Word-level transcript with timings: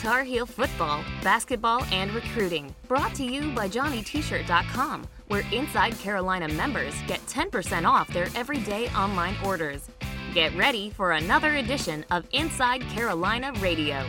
Tar 0.00 0.24
Heel 0.24 0.46
football, 0.46 1.04
basketball, 1.22 1.84
and 1.92 2.10
recruiting. 2.14 2.74
Brought 2.88 3.14
to 3.16 3.22
you 3.22 3.52
by 3.52 3.68
JohnnyT-shirt.com, 3.68 5.06
where 5.28 5.44
Inside 5.52 5.98
Carolina 5.98 6.48
members 6.48 6.94
get 7.06 7.20
10% 7.26 7.86
off 7.86 8.08
their 8.08 8.28
everyday 8.34 8.88
online 8.92 9.36
orders. 9.44 9.90
Get 10.32 10.56
ready 10.56 10.88
for 10.88 11.12
another 11.12 11.56
edition 11.56 12.06
of 12.10 12.24
Inside 12.32 12.80
Carolina 12.88 13.52
Radio. 13.60 14.02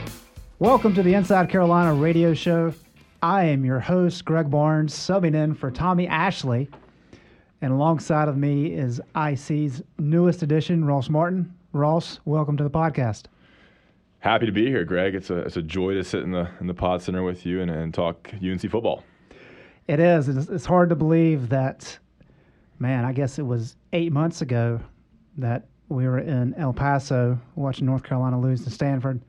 Welcome 0.59 0.93
to 0.93 1.03
the 1.03 1.13
Inside 1.13 1.49
Carolina 1.49 1.93
Radio 1.93 2.33
Show. 2.33 2.73
I 3.21 3.43
am 3.43 3.65
your 3.65 3.81
host, 3.81 4.23
Greg 4.23 4.49
Barnes, 4.49 4.93
subbing 4.93 5.35
in 5.35 5.53
for 5.55 5.71
Tommy 5.71 6.07
Ashley. 6.07 6.69
And 7.61 7.73
alongside 7.73 8.29
of 8.29 8.37
me 8.37 8.67
is 8.67 9.01
IC's 9.13 9.83
newest 9.99 10.41
edition, 10.41 10.85
Ross 10.85 11.09
Martin. 11.09 11.53
Ross, 11.73 12.21
welcome 12.23 12.55
to 12.55 12.63
the 12.63 12.69
podcast. 12.69 13.23
Happy 14.21 14.45
to 14.45 14.51
be 14.51 14.67
here, 14.67 14.85
Greg. 14.85 15.15
It's 15.15 15.31
a 15.31 15.37
it's 15.37 15.57
a 15.57 15.63
joy 15.63 15.95
to 15.95 16.03
sit 16.03 16.21
in 16.21 16.31
the 16.31 16.47
in 16.59 16.67
the 16.67 16.75
pod 16.75 17.01
center 17.01 17.23
with 17.23 17.43
you 17.43 17.59
and, 17.59 17.71
and 17.71 17.91
talk 17.91 18.29
UNC 18.35 18.61
football. 18.69 19.03
It 19.87 19.99
is. 19.99 20.29
It's, 20.29 20.65
hard 20.65 20.89
to 20.89 20.95
believe 20.95 21.49
that, 21.49 21.97
man. 22.77 23.03
I 23.03 23.13
guess 23.13 23.39
it 23.39 23.41
was 23.41 23.75
eight 23.93 24.11
months 24.11 24.43
ago 24.43 24.79
that 25.37 25.65
we 25.89 26.07
were 26.07 26.19
in 26.19 26.53
El 26.53 26.71
Paso 26.71 27.39
watching 27.55 27.87
North 27.87 28.03
Carolina 28.03 28.39
lose 28.39 28.63
to 28.63 28.69
Stanford. 28.69 29.19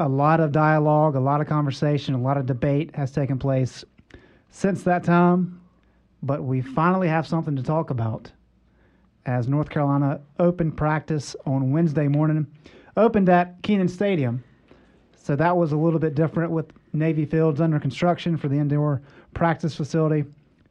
A 0.00 0.08
lot 0.08 0.40
of 0.40 0.50
dialogue, 0.50 1.14
a 1.14 1.20
lot 1.20 1.40
of 1.40 1.46
conversation, 1.46 2.14
a 2.14 2.20
lot 2.20 2.36
of 2.36 2.46
debate 2.46 2.94
has 2.96 3.12
taken 3.12 3.38
place 3.38 3.84
since 4.50 4.82
that 4.82 5.04
time, 5.04 5.60
but 6.24 6.42
we 6.42 6.60
finally 6.60 7.06
have 7.06 7.28
something 7.28 7.54
to 7.54 7.62
talk 7.62 7.90
about 7.90 8.32
as 9.24 9.46
North 9.46 9.70
Carolina 9.70 10.20
opened 10.40 10.76
practice 10.76 11.36
on 11.46 11.70
Wednesday 11.70 12.08
morning 12.08 12.48
opened 12.96 13.28
at 13.28 13.62
Kenan 13.62 13.88
Stadium. 13.88 14.42
So 15.16 15.36
that 15.36 15.56
was 15.56 15.72
a 15.72 15.76
little 15.76 16.00
bit 16.00 16.14
different 16.14 16.50
with 16.50 16.72
Navy 16.92 17.26
Fields 17.26 17.60
under 17.60 17.78
construction 17.78 18.36
for 18.36 18.48
the 18.48 18.56
indoor 18.56 19.02
practice 19.34 19.74
facility, 19.74 20.24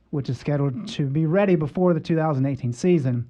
which 0.10 0.30
is 0.30 0.40
scheduled 0.40 0.88
to 0.90 1.06
be 1.06 1.26
ready 1.26 1.56
before 1.56 1.94
the 1.94 2.00
2018 2.00 2.74
season. 2.74 3.30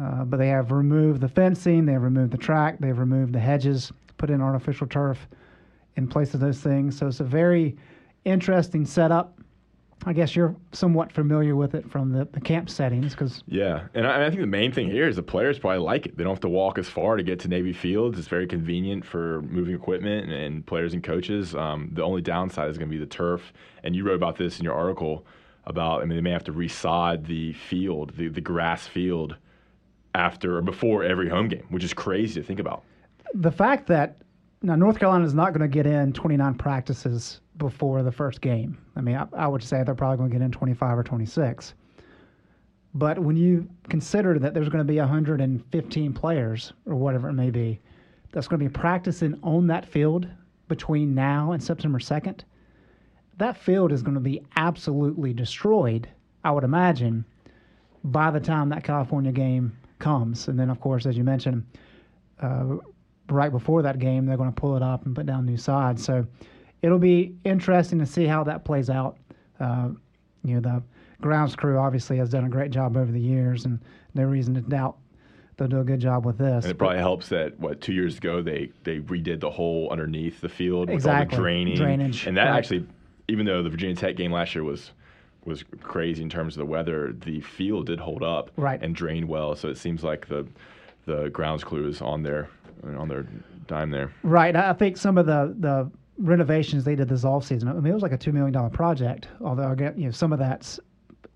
Uh, 0.00 0.24
but 0.24 0.38
they 0.38 0.48
have 0.48 0.72
removed 0.72 1.20
the 1.20 1.28
fencing, 1.28 1.86
they 1.86 1.92
have 1.92 2.02
removed 2.02 2.32
the 2.32 2.38
track, 2.38 2.78
they've 2.80 2.98
removed 2.98 3.32
the 3.32 3.38
hedges, 3.38 3.92
put 4.18 4.28
in 4.28 4.40
artificial 4.40 4.86
turf 4.86 5.28
in 5.96 6.08
place 6.08 6.34
of 6.34 6.40
those 6.40 6.60
things. 6.60 6.98
So 6.98 7.06
it's 7.06 7.20
a 7.20 7.24
very 7.24 7.76
interesting 8.24 8.84
setup. 8.84 9.38
I 10.06 10.12
guess 10.12 10.36
you're 10.36 10.54
somewhat 10.72 11.12
familiar 11.12 11.56
with 11.56 11.74
it 11.74 11.90
from 11.90 12.12
the, 12.12 12.26
the 12.32 12.40
camp 12.40 12.68
settings 12.68 13.12
because 13.12 13.42
yeah, 13.46 13.86
and 13.94 14.06
I, 14.06 14.26
I, 14.26 14.28
think 14.28 14.40
the 14.40 14.46
main 14.46 14.70
thing 14.70 14.90
here 14.90 15.08
is 15.08 15.16
the 15.16 15.22
players 15.22 15.58
probably 15.58 15.78
like 15.78 16.06
it. 16.06 16.16
They 16.16 16.24
don't 16.24 16.32
have 16.32 16.40
to 16.40 16.48
walk 16.48 16.78
as 16.78 16.88
far 16.88 17.16
to 17.16 17.22
get 17.22 17.40
to 17.40 17.48
Navy 17.48 17.72
Fields. 17.72 18.18
It's 18.18 18.28
very 18.28 18.46
convenient 18.46 19.04
for 19.04 19.42
moving 19.42 19.74
equipment 19.74 20.24
and, 20.24 20.32
and 20.32 20.66
players 20.66 20.92
and 20.92 21.02
coaches. 21.02 21.54
Um, 21.54 21.90
the 21.92 22.02
only 22.02 22.20
downside 22.20 22.70
is 22.70 22.76
going 22.76 22.90
to 22.90 22.94
be 22.94 22.98
the 22.98 23.06
turf, 23.06 23.52
and 23.82 23.96
you 23.96 24.04
wrote 24.04 24.16
about 24.16 24.36
this 24.36 24.58
in 24.58 24.64
your 24.64 24.74
article 24.74 25.26
about. 25.64 26.02
I 26.02 26.04
mean, 26.04 26.16
they 26.16 26.22
may 26.22 26.32
have 26.32 26.44
to 26.44 26.52
resod 26.52 27.26
the 27.26 27.52
field, 27.54 28.14
the 28.16 28.28
the 28.28 28.42
grass 28.42 28.86
field, 28.86 29.36
after 30.14 30.58
or 30.58 30.62
before 30.62 31.04
every 31.04 31.28
home 31.28 31.48
game, 31.48 31.66
which 31.70 31.84
is 31.84 31.94
crazy 31.94 32.40
to 32.40 32.46
think 32.46 32.60
about. 32.60 32.82
The 33.32 33.52
fact 33.52 33.86
that 33.88 34.18
now 34.62 34.76
North 34.76 34.98
Carolina 34.98 35.24
is 35.24 35.34
not 35.34 35.52
going 35.52 35.60
to 35.60 35.68
get 35.68 35.86
in 35.86 36.12
29 36.12 36.54
practices 36.54 37.40
before 37.56 38.02
the 38.02 38.12
first 38.12 38.40
game. 38.40 38.78
I 38.96 39.00
mean, 39.00 39.16
I, 39.16 39.26
I 39.36 39.46
would 39.46 39.62
say 39.62 39.82
they're 39.82 39.94
probably 39.94 40.18
going 40.18 40.30
to 40.30 40.36
get 40.38 40.44
in 40.44 40.50
25 40.50 40.98
or 40.98 41.02
26. 41.02 41.74
But 42.94 43.18
when 43.18 43.36
you 43.36 43.68
consider 43.88 44.38
that 44.38 44.54
there's 44.54 44.68
going 44.68 44.86
to 44.86 44.92
be 44.92 44.98
115 44.98 46.12
players 46.12 46.72
or 46.86 46.94
whatever 46.94 47.28
it 47.28 47.32
may 47.32 47.50
be, 47.50 47.80
that's 48.32 48.48
going 48.48 48.60
to 48.60 48.68
be 48.68 48.72
practicing 48.72 49.38
on 49.42 49.66
that 49.68 49.86
field 49.86 50.28
between 50.68 51.14
now 51.14 51.52
and 51.52 51.62
September 51.62 51.98
2nd, 51.98 52.40
that 53.38 53.56
field 53.56 53.92
is 53.92 54.02
going 54.02 54.14
to 54.14 54.20
be 54.20 54.42
absolutely 54.56 55.32
destroyed, 55.32 56.08
I 56.44 56.52
would 56.52 56.64
imagine, 56.64 57.24
by 58.04 58.30
the 58.30 58.40
time 58.40 58.68
that 58.68 58.84
California 58.84 59.32
game 59.32 59.76
comes. 59.98 60.48
And 60.48 60.58
then, 60.58 60.70
of 60.70 60.80
course, 60.80 61.06
as 61.06 61.16
you 61.16 61.24
mentioned, 61.24 61.66
uh, 62.40 62.76
right 63.28 63.50
before 63.50 63.82
that 63.82 63.98
game, 63.98 64.26
they're 64.26 64.36
going 64.36 64.52
to 64.52 64.60
pull 64.60 64.76
it 64.76 64.82
up 64.82 65.06
and 65.06 65.16
put 65.16 65.26
down 65.26 65.46
new 65.46 65.56
sides. 65.56 66.04
So 66.04 66.26
it'll 66.84 66.98
be 66.98 67.34
interesting 67.44 67.98
to 67.98 68.04
see 68.04 68.26
how 68.26 68.44
that 68.44 68.62
plays 68.62 68.90
out. 68.90 69.16
Uh, 69.58 69.88
you 70.44 70.54
know, 70.54 70.60
the 70.60 70.82
grounds 71.22 71.56
crew 71.56 71.78
obviously 71.78 72.18
has 72.18 72.28
done 72.28 72.44
a 72.44 72.48
great 72.48 72.70
job 72.70 72.98
over 72.98 73.10
the 73.10 73.20
years, 73.20 73.64
and 73.64 73.80
no 74.12 74.24
reason 74.24 74.52
to 74.54 74.60
doubt 74.60 74.98
they'll 75.56 75.66
do 75.66 75.80
a 75.80 75.84
good 75.84 76.00
job 76.00 76.26
with 76.26 76.36
this. 76.36 76.64
And 76.64 76.70
it 76.70 76.76
probably 76.76 76.98
helps 76.98 77.28
that 77.30 77.58
what 77.58 77.80
two 77.80 77.94
years 77.94 78.18
ago 78.18 78.42
they 78.42 78.70
they 78.82 78.98
redid 78.98 79.40
the 79.40 79.50
whole 79.50 79.88
underneath 79.90 80.42
the 80.42 80.48
field 80.48 80.88
with 80.88 80.96
exactly. 80.96 81.36
all 81.36 81.40
the 81.40 81.42
draining, 81.42 81.76
drainage, 81.76 82.26
and 82.26 82.36
that 82.36 82.50
right. 82.50 82.58
actually, 82.58 82.86
even 83.28 83.46
though 83.46 83.62
the 83.62 83.70
Virginia 83.70 83.96
Tech 83.96 84.16
game 84.16 84.30
last 84.30 84.54
year 84.54 84.62
was 84.62 84.90
was 85.46 85.64
crazy 85.80 86.22
in 86.22 86.28
terms 86.28 86.54
of 86.54 86.58
the 86.58 86.66
weather, 86.66 87.14
the 87.24 87.40
field 87.40 87.86
did 87.86 87.98
hold 87.98 88.22
up 88.22 88.50
right. 88.56 88.82
and 88.82 88.94
drain 88.94 89.26
well. 89.26 89.56
So 89.56 89.68
it 89.68 89.78
seems 89.78 90.04
like 90.04 90.28
the 90.28 90.46
the 91.06 91.30
grounds 91.30 91.64
crew 91.64 91.88
is 91.88 92.02
on 92.02 92.22
their 92.22 92.50
on 92.82 93.08
their 93.08 93.26
dime 93.66 93.90
there. 93.90 94.12
Right. 94.22 94.54
I 94.54 94.74
think 94.74 94.98
some 94.98 95.16
of 95.16 95.24
the 95.24 95.54
the 95.58 95.90
renovations 96.18 96.84
they 96.84 96.94
did 96.94 97.08
this 97.08 97.24
off 97.24 97.44
season. 97.44 97.68
I 97.68 97.72
mean, 97.74 97.86
it 97.86 97.94
was 97.94 98.02
like 98.02 98.12
a 98.12 98.18
two 98.18 98.32
million 98.32 98.52
dollar 98.52 98.70
project. 98.70 99.28
Although 99.42 99.68
I 99.68 99.74
get 99.74 99.98
you 99.98 100.06
know 100.06 100.10
some 100.10 100.32
of 100.32 100.38
that 100.38 100.78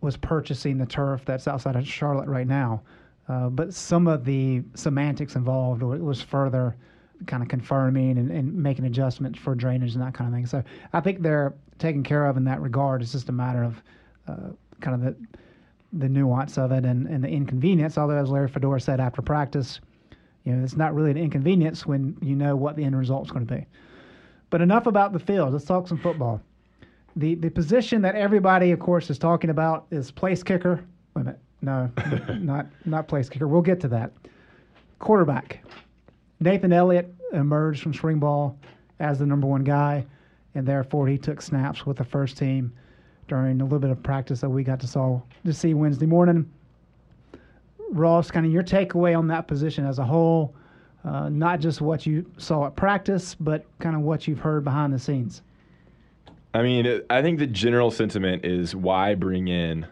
was 0.00 0.16
purchasing 0.16 0.78
the 0.78 0.86
turf 0.86 1.24
that's 1.24 1.48
outside 1.48 1.76
of 1.76 1.86
Charlotte 1.86 2.28
right 2.28 2.46
now, 2.46 2.82
uh, 3.28 3.48
but 3.48 3.74
some 3.74 4.06
of 4.06 4.24
the 4.24 4.62
semantics 4.74 5.34
involved 5.34 5.82
was 5.82 6.22
further 6.22 6.76
kind 7.26 7.42
of 7.42 7.48
confirming 7.48 8.16
and, 8.18 8.30
and 8.30 8.54
making 8.54 8.84
adjustments 8.84 9.38
for 9.38 9.54
drainage 9.54 9.94
and 9.94 10.02
that 10.02 10.14
kind 10.14 10.28
of 10.28 10.34
thing. 10.34 10.46
So 10.46 10.62
I 10.92 11.00
think 11.00 11.20
they're 11.20 11.54
taken 11.78 12.04
care 12.04 12.26
of 12.26 12.36
in 12.36 12.44
that 12.44 12.60
regard. 12.60 13.02
It's 13.02 13.12
just 13.12 13.28
a 13.28 13.32
matter 13.32 13.64
of 13.64 13.82
uh, 14.28 14.50
kind 14.80 14.94
of 14.94 15.00
the 15.02 15.16
the 15.94 16.08
nuance 16.08 16.58
of 16.58 16.70
it 16.70 16.84
and, 16.84 17.06
and 17.06 17.24
the 17.24 17.28
inconvenience. 17.28 17.96
Although, 17.96 18.18
as 18.18 18.28
Larry 18.28 18.48
Fedora 18.48 18.80
said 18.80 19.00
after 19.00 19.22
practice, 19.22 19.80
you 20.44 20.52
know, 20.52 20.62
it's 20.62 20.76
not 20.76 20.94
really 20.94 21.10
an 21.10 21.16
inconvenience 21.16 21.86
when 21.86 22.16
you 22.20 22.36
know 22.36 22.56
what 22.56 22.76
the 22.76 22.84
end 22.84 22.96
result 22.96 23.26
is 23.26 23.30
going 23.30 23.46
to 23.46 23.54
be. 23.54 23.66
But 24.50 24.60
enough 24.60 24.86
about 24.86 25.12
the 25.12 25.18
field. 25.18 25.52
Let's 25.52 25.64
talk 25.64 25.88
some 25.88 25.98
football. 25.98 26.40
The 27.16 27.34
the 27.34 27.50
position 27.50 28.02
that 28.02 28.14
everybody, 28.14 28.70
of 28.70 28.78
course, 28.78 29.10
is 29.10 29.18
talking 29.18 29.50
about 29.50 29.86
is 29.90 30.10
place 30.10 30.42
kicker. 30.42 30.84
Wait 31.14 31.22
a 31.22 31.24
minute. 31.24 31.40
No, 31.60 31.90
not 32.40 32.66
not 32.84 33.08
place 33.08 33.28
kicker. 33.28 33.48
We'll 33.48 33.62
get 33.62 33.80
to 33.80 33.88
that. 33.88 34.12
Quarterback. 34.98 35.64
Nathan 36.40 36.72
Elliott 36.72 37.12
emerged 37.32 37.82
from 37.82 37.92
spring 37.92 38.18
ball 38.18 38.58
as 39.00 39.18
the 39.18 39.26
number 39.26 39.46
one 39.46 39.64
guy, 39.64 40.06
and 40.54 40.66
therefore 40.66 41.08
he 41.08 41.18
took 41.18 41.42
snaps 41.42 41.84
with 41.84 41.96
the 41.96 42.04
first 42.04 42.38
team 42.38 42.72
during 43.26 43.60
a 43.60 43.64
little 43.64 43.78
bit 43.78 43.90
of 43.90 44.02
practice 44.02 44.40
that 44.40 44.48
we 44.48 44.62
got 44.62 44.80
to 44.80 44.86
saw 44.86 45.20
to 45.44 45.52
see 45.52 45.74
Wednesday 45.74 46.06
morning. 46.06 46.50
Ross, 47.90 48.30
kind 48.30 48.46
of 48.46 48.52
your 48.52 48.62
takeaway 48.62 49.16
on 49.16 49.26
that 49.28 49.48
position 49.48 49.84
as 49.86 49.98
a 49.98 50.04
whole 50.04 50.54
uh, 51.04 51.28
not 51.28 51.60
just 51.60 51.80
what 51.80 52.06
you 52.06 52.24
saw 52.38 52.66
at 52.66 52.76
practice, 52.76 53.34
but 53.34 53.64
kind 53.78 53.96
of 53.96 54.02
what 54.02 54.26
you've 54.26 54.40
heard 54.40 54.64
behind 54.64 54.92
the 54.92 54.98
scenes. 54.98 55.42
I 56.54 56.62
mean, 56.62 57.02
I 57.10 57.22
think 57.22 57.38
the 57.38 57.46
general 57.46 57.90
sentiment 57.90 58.44
is 58.44 58.74
why 58.74 59.14
bring 59.14 59.48
in 59.48 59.86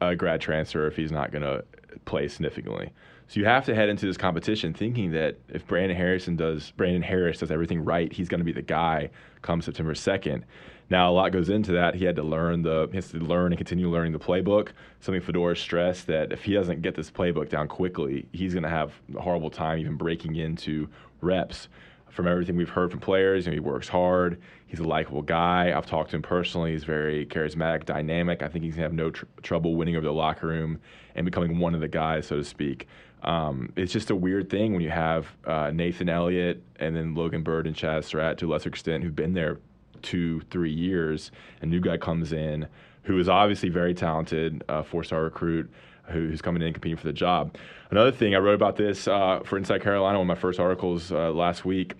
a 0.00 0.16
grad 0.16 0.40
transfer 0.40 0.86
if 0.86 0.96
he's 0.96 1.12
not 1.12 1.30
going 1.32 1.42
to 1.42 1.64
play 2.04 2.28
significantly. 2.28 2.90
So 3.28 3.38
you 3.38 3.46
have 3.46 3.64
to 3.66 3.74
head 3.76 3.88
into 3.88 4.06
this 4.06 4.16
competition 4.16 4.74
thinking 4.74 5.12
that 5.12 5.36
if 5.48 5.64
Brandon 5.66 5.96
Harrison 5.96 6.34
does 6.34 6.72
Brandon 6.72 7.02
Harris 7.02 7.38
does 7.38 7.52
everything 7.52 7.84
right, 7.84 8.12
he's 8.12 8.28
going 8.28 8.40
to 8.40 8.44
be 8.44 8.52
the 8.52 8.60
guy 8.60 9.10
come 9.40 9.62
September 9.62 9.94
2nd. 9.94 10.42
Now 10.90 11.08
a 11.08 11.12
lot 11.12 11.30
goes 11.30 11.48
into 11.48 11.70
that. 11.72 11.94
He 11.94 12.04
had 12.04 12.16
to 12.16 12.24
learn 12.24 12.62
the 12.62 12.88
he 12.90 12.96
has 12.96 13.12
to 13.12 13.18
learn 13.18 13.52
and 13.52 13.56
continue 13.56 13.88
learning 13.88 14.12
the 14.12 14.18
playbook. 14.18 14.70
Something 14.98 15.22
Fedora 15.22 15.56
stressed 15.56 16.08
that 16.08 16.32
if 16.32 16.42
he 16.42 16.54
doesn't 16.54 16.82
get 16.82 16.96
this 16.96 17.08
playbook 17.08 17.48
down 17.48 17.68
quickly, 17.68 18.26
he's 18.32 18.52
going 18.52 18.64
to 18.64 18.68
have 18.68 18.92
a 19.16 19.20
horrible 19.20 19.50
time 19.50 19.78
even 19.78 19.94
breaking 19.94 20.34
into 20.34 20.88
reps. 21.20 21.68
From 22.10 22.26
everything 22.26 22.56
we've 22.56 22.68
heard 22.68 22.90
from 22.90 23.00
players, 23.00 23.46
you 23.46 23.52
know, 23.52 23.54
he 23.54 23.60
works 23.60 23.88
hard. 23.88 24.40
He's 24.66 24.80
a 24.80 24.84
likable 24.84 25.22
guy. 25.22 25.72
I've 25.76 25.86
talked 25.86 26.10
to 26.10 26.16
him 26.16 26.22
personally. 26.22 26.72
He's 26.72 26.84
very 26.84 27.24
charismatic, 27.26 27.84
dynamic. 27.86 28.42
I 28.42 28.48
think 28.48 28.64
he's 28.64 28.74
gonna 28.74 28.84
have 28.84 28.92
no 28.92 29.10
tr- 29.10 29.24
trouble 29.42 29.76
winning 29.76 29.96
over 29.96 30.06
the 30.06 30.12
locker 30.12 30.48
room 30.48 30.80
and 31.14 31.24
becoming 31.24 31.58
one 31.58 31.74
of 31.74 31.80
the 31.80 31.88
guys, 31.88 32.26
so 32.26 32.36
to 32.36 32.44
speak. 32.44 32.88
Um, 33.22 33.72
it's 33.76 33.92
just 33.92 34.10
a 34.10 34.16
weird 34.16 34.48
thing 34.48 34.72
when 34.72 34.82
you 34.82 34.90
have 34.90 35.26
uh, 35.44 35.70
Nathan 35.72 36.08
Elliott 36.08 36.62
and 36.76 36.96
then 36.96 37.14
Logan 37.14 37.42
Byrd 37.42 37.66
and 37.66 37.76
Chazz 37.76 38.04
Surratt 38.04 38.38
to 38.38 38.46
a 38.46 38.50
lesser 38.50 38.68
extent 38.68 39.04
who've 39.04 39.14
been 39.14 39.34
there 39.34 39.58
two, 40.02 40.40
three 40.50 40.72
years. 40.72 41.30
A 41.60 41.66
new 41.66 41.80
guy 41.80 41.96
comes 41.96 42.32
in 42.32 42.66
who 43.02 43.18
is 43.18 43.28
obviously 43.28 43.68
very 43.68 43.94
talented, 43.94 44.62
uh, 44.68 44.82
four-star 44.82 45.22
recruit 45.22 45.70
who's 46.10 46.42
coming 46.42 46.62
in 46.62 46.72
competing 46.72 46.96
for 46.96 47.06
the 47.06 47.12
job. 47.12 47.56
Another 47.90 48.12
thing 48.12 48.34
I 48.34 48.38
wrote 48.38 48.54
about 48.54 48.76
this 48.76 49.08
uh, 49.08 49.40
for 49.44 49.56
Inside 49.58 49.82
Carolina, 49.82 50.18
one 50.18 50.30
of 50.30 50.36
my 50.36 50.40
first 50.40 50.60
articles 50.60 51.10
uh, 51.12 51.30
last 51.30 51.64
week. 51.64 51.94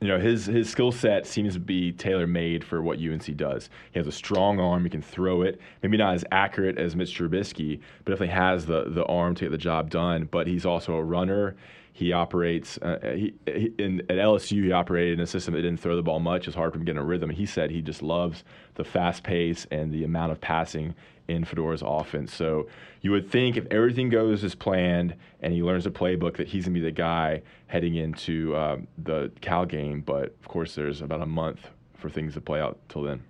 You 0.00 0.08
know, 0.08 0.18
his 0.18 0.46
his 0.46 0.68
skill 0.68 0.92
set 0.92 1.26
seems 1.26 1.54
to 1.54 1.60
be 1.60 1.92
tailor 1.92 2.26
made 2.26 2.64
for 2.64 2.82
what 2.82 2.98
UNC 2.98 3.36
does. 3.36 3.70
He 3.92 3.98
has 3.98 4.06
a 4.06 4.12
strong 4.12 4.58
arm; 4.58 4.84
he 4.84 4.90
can 4.90 5.00
throw 5.00 5.42
it. 5.42 5.60
Maybe 5.82 5.96
not 5.96 6.14
as 6.14 6.24
accurate 6.32 6.78
as 6.78 6.96
Mitch 6.96 7.16
Trubisky, 7.16 7.80
but 8.04 8.12
definitely 8.12 8.34
has 8.34 8.66
the 8.66 8.90
the 8.90 9.04
arm 9.06 9.34
to 9.36 9.44
get 9.44 9.50
the 9.50 9.58
job 9.58 9.90
done. 9.90 10.28
But 10.30 10.46
he's 10.46 10.66
also 10.66 10.94
a 10.94 11.02
runner. 11.02 11.56
He 11.96 12.12
operates 12.12 12.76
uh, 12.78 12.98
he, 13.14 13.34
in, 13.78 14.00
at 14.10 14.16
LSU. 14.16 14.64
He 14.64 14.72
operated 14.72 15.14
in 15.14 15.20
a 15.20 15.28
system 15.28 15.54
that 15.54 15.62
didn't 15.62 15.78
throw 15.78 15.94
the 15.94 16.02
ball 16.02 16.18
much. 16.18 16.48
It's 16.48 16.56
hard 16.56 16.72
for 16.72 16.78
him 16.80 16.84
to 16.84 16.92
get 16.92 17.00
a 17.00 17.04
rhythm. 17.04 17.30
He 17.30 17.46
said 17.46 17.70
he 17.70 17.82
just 17.82 18.02
loves 18.02 18.42
the 18.74 18.82
fast 18.82 19.22
pace 19.22 19.64
and 19.70 19.92
the 19.92 20.02
amount 20.02 20.32
of 20.32 20.40
passing 20.40 20.96
in 21.28 21.44
Fedora's 21.44 21.84
offense. 21.86 22.34
So 22.34 22.66
you 23.00 23.12
would 23.12 23.30
think 23.30 23.56
if 23.56 23.66
everything 23.70 24.08
goes 24.08 24.42
as 24.42 24.56
planned 24.56 25.14
and 25.40 25.52
he 25.52 25.62
learns 25.62 25.84
the 25.84 25.92
playbook 25.92 26.36
that 26.38 26.48
he's 26.48 26.64
gonna 26.64 26.74
be 26.74 26.80
the 26.80 26.90
guy 26.90 27.42
heading 27.68 27.94
into 27.94 28.56
um, 28.56 28.88
the 28.98 29.30
Cal 29.40 29.64
game. 29.64 30.00
But 30.00 30.34
of 30.40 30.48
course, 30.48 30.74
there's 30.74 31.00
about 31.00 31.20
a 31.20 31.26
month 31.26 31.70
for 31.94 32.10
things 32.10 32.34
to 32.34 32.40
play 32.40 32.60
out 32.60 32.76
till 32.88 33.04
then. 33.04 33.22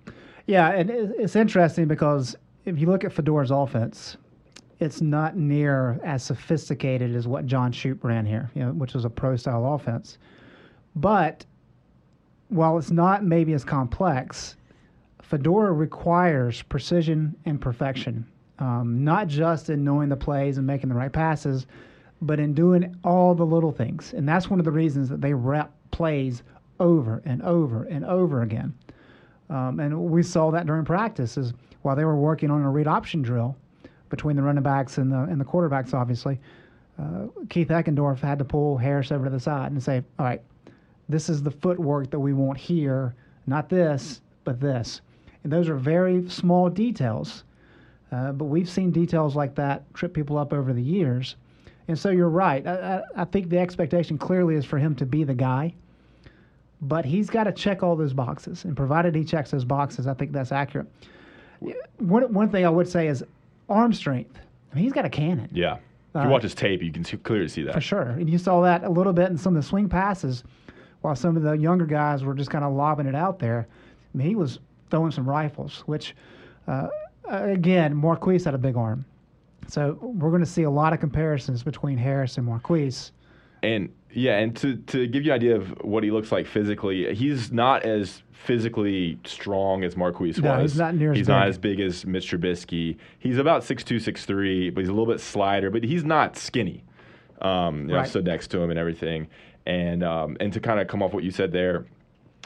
Yeah, 0.47 0.71
and 0.71 0.91
it's 0.91 1.37
interesting 1.37 1.87
because 1.87 2.35
if 2.65 2.79
you 2.79 2.87
look 2.87 3.05
at 3.05 3.13
Fedora's 3.13 3.51
offense, 3.51 4.17
it's 4.81 5.01
not 5.01 5.37
near 5.37 6.01
as 6.05 6.23
sophisticated 6.23 7.15
as 7.15 7.27
what 7.29 7.47
John 7.47 7.73
Shoop 7.73 8.05
ran 8.05 8.27
here, 8.27 8.51
you 8.55 8.63
know, 8.63 8.73
which 8.73 8.95
was 8.95 9.05
a 9.05 9.11
pro 9.11 9.37
style 9.37 9.75
offense. 9.75 10.19
But 10.97 11.45
while 12.49 12.79
it's 12.79 12.91
not 12.91 13.25
maybe 13.25 13.53
as 13.53 13.65
complex, 13.65 14.57
Fedora 15.23 15.73
requires 15.73 16.63
precision 16.63 17.35
and 17.45 17.61
perfection, 17.61 18.27
um, 18.59 19.03
not 19.03 19.27
just 19.27 19.71
in 19.71 19.85
knowing 19.85 20.09
the 20.09 20.17
plays 20.17 20.59
and 20.59 20.67
making 20.67 20.89
the 20.89 20.95
right 20.95 21.13
passes, 21.13 21.67
but 22.21 22.39
in 22.39 22.55
doing 22.55 22.95
all 23.05 23.35
the 23.35 23.47
little 23.47 23.73
things. 23.73 24.13
And 24.13 24.29
that's 24.29 24.51
one 24.51 24.59
of 24.59 24.65
the 24.65 24.71
reasons 24.71 25.09
that 25.09 25.21
they 25.21 25.35
rep 25.35 25.73
plays 25.91 26.43
over 26.81 27.23
and 27.25 27.43
over 27.43 27.85
and 27.85 28.05
over 28.05 28.43
again. 28.43 28.75
Um, 29.51 29.79
and 29.81 29.99
we 29.99 30.23
saw 30.23 30.51
that 30.51 30.67
during 30.67 30.85
practices 30.85 31.53
while 31.83 31.97
they 31.97 32.05
were 32.05 32.17
working 32.17 32.51
on 32.51 32.63
a 32.63 32.71
read 32.71 32.87
option 32.87 33.23
drill 33.23 33.57
between 34.15 34.37
the 34.37 34.43
running 34.43 34.63
backs 34.63 34.99
and 34.99 35.11
the 35.11 35.23
and 35.23 35.41
the 35.41 35.45
quarterbacks, 35.45 35.95
obviously, 35.95 36.39
uh, 36.99 37.27
Keith 37.49 37.69
Heckendorf 37.69 38.21
had 38.21 38.39
to 38.39 38.45
pull 38.45 38.77
Harris 38.77 39.11
over 39.11 39.25
to 39.25 39.31
the 39.31 39.41
side 39.41 39.73
and 39.73 39.83
say, 39.83 40.03
"All 40.19 40.27
right, 40.27 40.43
this 41.09 41.29
is 41.29 41.43
the 41.43 41.51
footwork 41.51 42.11
that 42.11 42.21
we 42.21 42.33
want 42.33 42.59
here, 42.59 43.15
not 43.47 43.69
this, 43.69 44.21
but 44.45 44.61
this." 44.61 45.01
And 45.43 45.53
those 45.53 45.69
are 45.69 45.77
very 45.77 46.29
small 46.29 46.71
details, 46.71 47.45
uh, 48.13 48.33
but 48.33 48.47
we've 48.47 48.69
seen 48.69 48.91
details 48.91 49.37
like 49.37 49.55
that 49.57 49.93
trip 49.95 50.15
people 50.15 50.39
up 50.39 50.53
over 50.53 50.73
the 50.73 50.83
years. 50.83 51.37
And 51.89 51.99
so 51.99 52.09
you're 52.09 52.31
right. 52.31 52.67
I, 52.67 52.73
I, 52.73 53.23
I 53.23 53.25
think 53.27 53.51
the 53.51 53.59
expectation 53.59 54.17
clearly 54.17 54.55
is 54.55 54.65
for 54.65 54.79
him 54.79 54.95
to 54.95 55.05
be 55.05 55.23
the 55.25 55.35
guy 55.35 55.75
but 56.83 57.05
he's 57.05 57.31
got 57.31 57.45
to 57.45 57.53
check 57.53 57.83
all 57.83 57.97
those 57.97 58.13
boxes. 58.13 58.65
And 58.65 58.77
provided 58.77 59.15
he 59.15 59.25
checks 59.25 59.51
those 59.51 59.65
boxes, 59.65 60.07
I 60.07 60.15
think 60.15 60.33
that's 60.33 60.53
accurate. 60.53 60.87
One, 61.99 62.33
one 62.33 62.51
thing 62.51 62.67
I 62.67 62.71
would 62.71 62.89
say 62.89 63.09
is 63.09 63.25
arm 63.69 63.93
strength. 63.93 64.39
I 64.73 64.75
mean, 64.75 64.85
he's 64.85 64.93
got 64.93 65.05
a 65.05 65.11
cannon. 65.11 65.49
Yeah. 65.53 65.75
If 66.15 66.23
you 66.23 66.29
uh, 66.29 66.29
watch 66.29 66.43
his 66.43 66.55
tape, 66.55 66.83
you 66.83 66.93
can 66.93 67.05
see, 67.05 67.17
clearly 67.17 67.49
see 67.49 67.63
that. 67.63 67.75
For 67.75 67.81
sure. 67.81 68.11
And 68.11 68.31
you 68.31 68.39
saw 68.39 68.61
that 68.63 68.85
a 68.85 68.89
little 68.89 69.13
bit 69.13 69.31
in 69.31 69.39
some 69.39 69.57
of 69.57 69.63
the 69.63 69.69
swing 69.69 69.89
passes 69.89 70.45
while 71.01 71.17
some 71.17 71.37
of 71.37 71.43
the 71.43 71.53
younger 71.53 71.87
guys 71.87 72.25
were 72.25 72.35
just 72.35 72.51
kind 72.51 72.65
of 72.65 72.73
lobbing 72.73 73.07
it 73.07 73.15
out 73.15 73.39
there. 73.39 73.67
I 74.15 74.19
mean, 74.19 74.27
he 74.27 74.37
was 74.37 74.61
throwing 74.91 75.11
some 75.11 75.29
rifles, 75.29 75.83
which, 75.87 76.15
uh, 76.69 76.89
again, 77.29 77.97
Marquise 77.97 78.45
had 78.45 78.55
a 78.55 78.59
big 78.59 78.77
arm. 78.77 79.05
So 79.67 79.99
we're 80.01 80.31
going 80.31 80.45
to 80.45 80.47
see 80.47 80.63
a 80.63 80.71
lot 80.71 80.93
of 80.93 81.01
comparisons 81.01 81.63
between 81.63 81.99
Harris 81.99 82.39
and 82.39 82.47
Marquise. 82.47 83.13
And 83.63 83.93
yeah, 84.15 84.39
and 84.39 84.57
to, 84.57 84.77
to 84.77 85.07
give 85.07 85.25
you 85.25 85.33
an 85.33 85.37
idea 85.37 85.57
of 85.57 85.69
what 85.83 86.03
he 86.05 86.11
looks 86.11 86.33
like 86.33 86.47
physically, 86.47 87.15
he's 87.15 87.53
not 87.53 87.83
as 87.85 88.23
physically 88.33 89.19
strong 89.25 89.85
as 89.85 89.97
Marquise 89.97 90.39
no, 90.39 90.59
was. 90.59 90.73
He's 90.73 90.79
not 90.79 90.95
near 90.95 91.13
He's 91.13 91.27
big. 91.27 91.33
not 91.33 91.49
as 91.49 91.59
big 91.59 91.81
as 91.81 92.05
Mitch 92.05 92.31
Trubisky. 92.31 92.97
He's 93.19 93.39
about 93.39 93.63
6'2", 93.63 93.97
6'3", 93.97 94.75
but 94.75 94.81
he's 94.81 94.89
a 94.89 94.93
little 94.93 95.13
bit 95.13 95.21
slider, 95.21 95.71
but 95.71 95.83
he's 95.83 96.05
not 96.05 96.37
skinny. 96.37 96.85
Um, 97.41 97.89
you 97.89 97.95
right. 97.95 98.03
I 98.03 98.09
stood 98.09 98.25
next 98.25 98.49
to 98.49 98.61
him 98.61 98.71
and 98.71 98.79
everything. 98.79 99.29
And 99.67 100.05
um, 100.05 100.37
and 100.41 100.53
to 100.53 100.61
kind 100.61 100.79
of 100.79 100.89
come 100.89 101.03
off 101.03 101.15
what 101.15 101.25
you 101.25 101.31
said 101.31 101.51
there, 101.53 101.87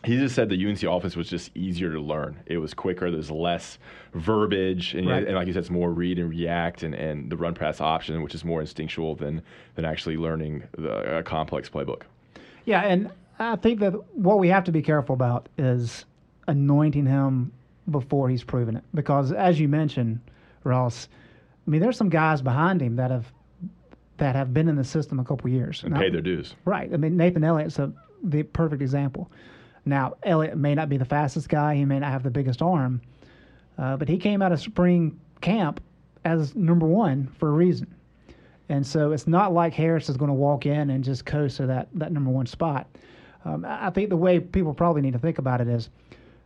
he 0.05 0.17
just 0.17 0.35
said 0.35 0.49
the 0.49 0.67
UNC 0.67 0.83
offense 0.85 1.17
was 1.17 1.29
just 1.29 1.57
easier 1.57 1.93
to 1.93 2.01
learn. 2.01 2.39
It 2.47 2.59
was 2.59 2.73
quicker. 2.73 3.11
There's 3.11 3.31
less 3.31 3.79
verbiage, 4.15 4.95
and, 4.95 5.09
right. 5.09 5.27
and 5.27 5.35
like 5.35 5.47
you 5.47 5.53
said, 5.53 5.61
it's 5.61 5.71
more 5.71 5.93
read 5.93 6.19
and 6.19 6.31
react, 6.31 6.83
and, 6.83 6.95
and 6.95 7.31
the 7.31 7.37
run 7.37 7.55
pass 7.55 7.81
option, 7.81 8.23
which 8.23 8.35
is 8.35 8.45
more 8.45 8.61
instinctual 8.61 9.17
than 9.17 9.43
than 9.75 9.85
actually 9.85 10.17
learning 10.17 10.63
the, 10.77 11.19
a 11.19 11.23
complex 11.23 11.69
playbook. 11.69 12.03
Yeah, 12.65 12.83
and 12.83 13.11
I 13.39 13.57
think 13.57 13.81
that 13.81 13.93
what 14.15 14.39
we 14.39 14.49
have 14.49 14.65
to 14.65 14.73
be 14.73 14.83
careful 14.83 15.15
about 15.15 15.49
is 15.59 16.05
anointing 16.47 17.07
him 17.07 17.53
before 17.91 18.29
he's 18.29 18.45
proven 18.45 18.77
it, 18.77 18.85
because 18.95 19.33
as 19.33 19.59
you 19.59 19.69
mentioned, 19.69 20.21
Ross, 20.63 21.09
I 21.67 21.71
mean, 21.71 21.81
there's 21.81 21.97
some 21.97 22.09
guys 22.09 22.41
behind 22.41 22.81
him 22.81 22.97
that 22.97 23.11
have 23.11 23.33
that 24.19 24.35
have 24.35 24.53
been 24.53 24.69
in 24.69 24.77
the 24.77 24.85
system 24.85 25.19
a 25.19 25.25
couple 25.25 25.49
years 25.49 25.83
and 25.83 25.95
now, 25.95 26.01
paid 26.01 26.13
their 26.13 26.21
dues. 26.21 26.55
Right. 26.65 26.93
I 26.93 26.97
mean, 26.97 27.17
Nathan 27.17 27.45
Elliott's 27.45 27.79
a, 27.79 27.93
the 28.23 28.43
perfect 28.43 28.83
example. 28.83 29.31
Now, 29.89 30.15
Elliott 30.23 30.57
may 30.57 30.75
not 30.75 30.89
be 30.89 30.97
the 30.97 31.05
fastest 31.05 31.49
guy, 31.49 31.75
he 31.75 31.85
may 31.85 31.99
not 31.99 32.11
have 32.11 32.23
the 32.23 32.31
biggest 32.31 32.63
arm, 32.63 33.01
uh, 33.79 33.97
but 33.97 34.09
he 34.09 34.19
came 34.19 34.43
out 34.43 34.53
of 34.53 34.61
spring 34.61 35.19
camp 35.41 35.81
as 36.25 36.55
number 36.55 36.87
one 36.87 37.29
for 37.39 37.49
a 37.49 37.53
reason. 37.53 37.95
And 38.69 38.87
so 38.87 39.13
it's 39.13 39.27
not 39.27 39.53
like 39.53 39.73
Harris 39.73 40.09
is 40.09 40.17
going 40.17 40.29
to 40.29 40.35
walk 40.35 40.67
in 40.67 40.91
and 40.91 41.03
just 41.03 41.25
coast 41.25 41.57
to 41.59 41.67
that, 41.67 41.89
that 41.95 42.13
number 42.13 42.31
one 42.31 42.47
spot. 42.47 42.87
Um, 43.45 43.65
I 43.67 43.91
think 43.91 44.11
the 44.11 44.17
way 44.17 44.41
people 44.41 44.75
probably 44.75 45.01
need 45.01 45.15
to 45.15 45.19
think 45.19 45.39
about 45.39 45.61
it 45.61 45.69
is 45.69 45.89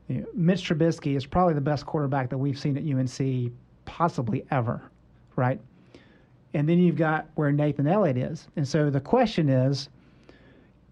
you 0.08 0.20
know, 0.20 0.26
Mitch 0.34 0.68
Trubisky 0.68 1.16
is 1.16 1.26
probably 1.26 1.54
the 1.54 1.60
best 1.60 1.86
quarterback 1.86 2.30
that 2.30 2.38
we've 2.38 2.58
seen 2.58 2.76
at 2.76 2.84
UNC 2.84 3.52
possibly 3.86 4.44
ever, 4.50 4.82
right? 5.36 5.60
And 6.54 6.68
then 6.68 6.78
you've 6.78 6.96
got 6.96 7.26
where 7.34 7.50
Nathan 7.50 7.86
Elliott 7.86 8.18
is. 8.18 8.46
And 8.56 8.68
so 8.68 8.90
the 8.90 9.00
question 9.00 9.48
is, 9.48 9.88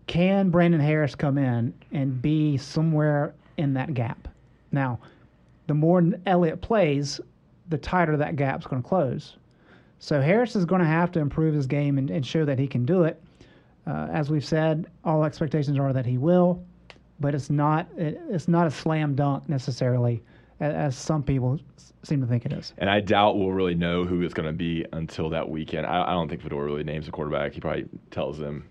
can 0.07 0.51
Brandon 0.51 0.81
Harris 0.81 1.15
come 1.15 1.39
in 1.39 1.75
and 1.93 2.21
be 2.21 2.57
somewhere 2.57 3.35
in 3.57 3.75
that 3.75 3.95
gap? 3.95 4.29
Now, 4.73 4.99
the 5.67 5.75
more 5.75 6.03
Elliott 6.27 6.61
plays, 6.61 7.21
the 7.69 7.79
tighter 7.79 8.17
that 8.17 8.37
gap's 8.37 8.67
going 8.67 8.83
to 8.83 8.89
close. 8.89 9.37
So 10.01 10.21
Harris 10.21 10.57
is 10.57 10.65
going 10.65 10.81
to 10.81 10.87
have 10.87 11.13
to 11.13 11.21
improve 11.21 11.55
his 11.55 11.67
game 11.67 11.99
and, 11.99 12.11
and 12.11 12.27
show 12.27 12.45
that 12.45 12.59
he 12.59 12.67
can 12.67 12.85
do 12.85 13.05
it. 13.05 13.23
Uh, 13.87 14.09
as 14.13 14.31
we've 14.31 14.45
said, 14.45 14.87
all 15.05 15.25
expectations 15.25 15.79
are 15.79 15.93
that 15.93 16.07
he 16.07 16.19
will, 16.19 16.63
but 17.21 17.35
it's 17.35 17.51
not 17.51 17.87
it, 17.97 18.21
it's 18.29 18.49
not 18.49 18.67
a 18.67 18.71
slam 18.71 19.15
dunk 19.15 19.49
necessarily, 19.49 20.23
as, 20.61 20.75
as, 20.75 20.97
some 20.97 21.23
people 21.23 21.59
seem 22.03 22.21
to 22.21 22.27
think 22.27 22.47
it 22.47 22.53
is. 22.53 22.73
And 22.79 22.89
I 22.89 23.01
doubt 23.01 23.39
we'll 23.39 23.53
really 23.53 23.75
know 23.75 24.05
who 24.05 24.23
it's 24.23 24.35
going 24.35 24.47
to 24.47 24.53
be 24.53 24.87
until 24.93 25.29
that 25.31 25.49
weekend. 25.49 25.87
I, 25.87 26.03
I 26.03 26.13
don't 26.13 26.29
think 26.29 26.43
Fedora 26.43 26.65
really 26.65 26.85
names 26.85 27.09
a 27.09 27.11
quarterback. 27.11 27.53
He 27.53 27.61
probably 27.61 27.87
tells 28.11 28.39
them 28.39 28.65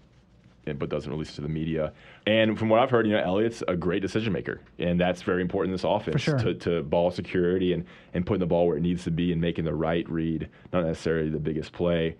but 0.77 0.89
doesn't 0.89 1.11
release 1.11 1.31
it 1.31 1.35
to 1.35 1.41
the 1.41 1.49
media. 1.49 1.93
And 2.27 2.57
from 2.57 2.69
what 2.69 2.79
I've 2.79 2.89
heard, 2.89 3.07
you 3.07 3.13
know, 3.13 3.19
Elliott's 3.19 3.63
a 3.67 3.75
great 3.75 4.01
decision 4.01 4.33
maker, 4.33 4.61
and 4.77 4.99
that's 4.99 5.21
very 5.21 5.41
important 5.41 5.71
in 5.71 5.73
this 5.73 5.83
offense 5.83 6.21
sure. 6.21 6.37
to, 6.37 6.53
to 6.53 6.83
ball 6.83 7.11
security 7.11 7.73
and, 7.73 7.85
and 8.13 8.25
putting 8.25 8.39
the 8.39 8.45
ball 8.45 8.67
where 8.67 8.77
it 8.77 8.81
needs 8.81 9.03
to 9.05 9.11
be 9.11 9.31
and 9.31 9.41
making 9.41 9.65
the 9.65 9.73
right 9.73 10.07
read, 10.09 10.49
not 10.71 10.85
necessarily 10.85 11.29
the 11.29 11.39
biggest 11.39 11.71
play. 11.71 12.15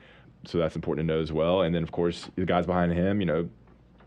So 0.46 0.58
that's 0.58 0.76
important 0.76 1.08
to 1.08 1.14
know 1.14 1.22
as 1.22 1.32
well. 1.32 1.62
And 1.62 1.76
then, 1.76 1.84
of 1.84 1.92
course, 1.92 2.30
the 2.36 2.46
guys 2.46 2.66
behind 2.66 2.94
him, 2.94 3.20
you 3.20 3.26
know, 3.26 3.50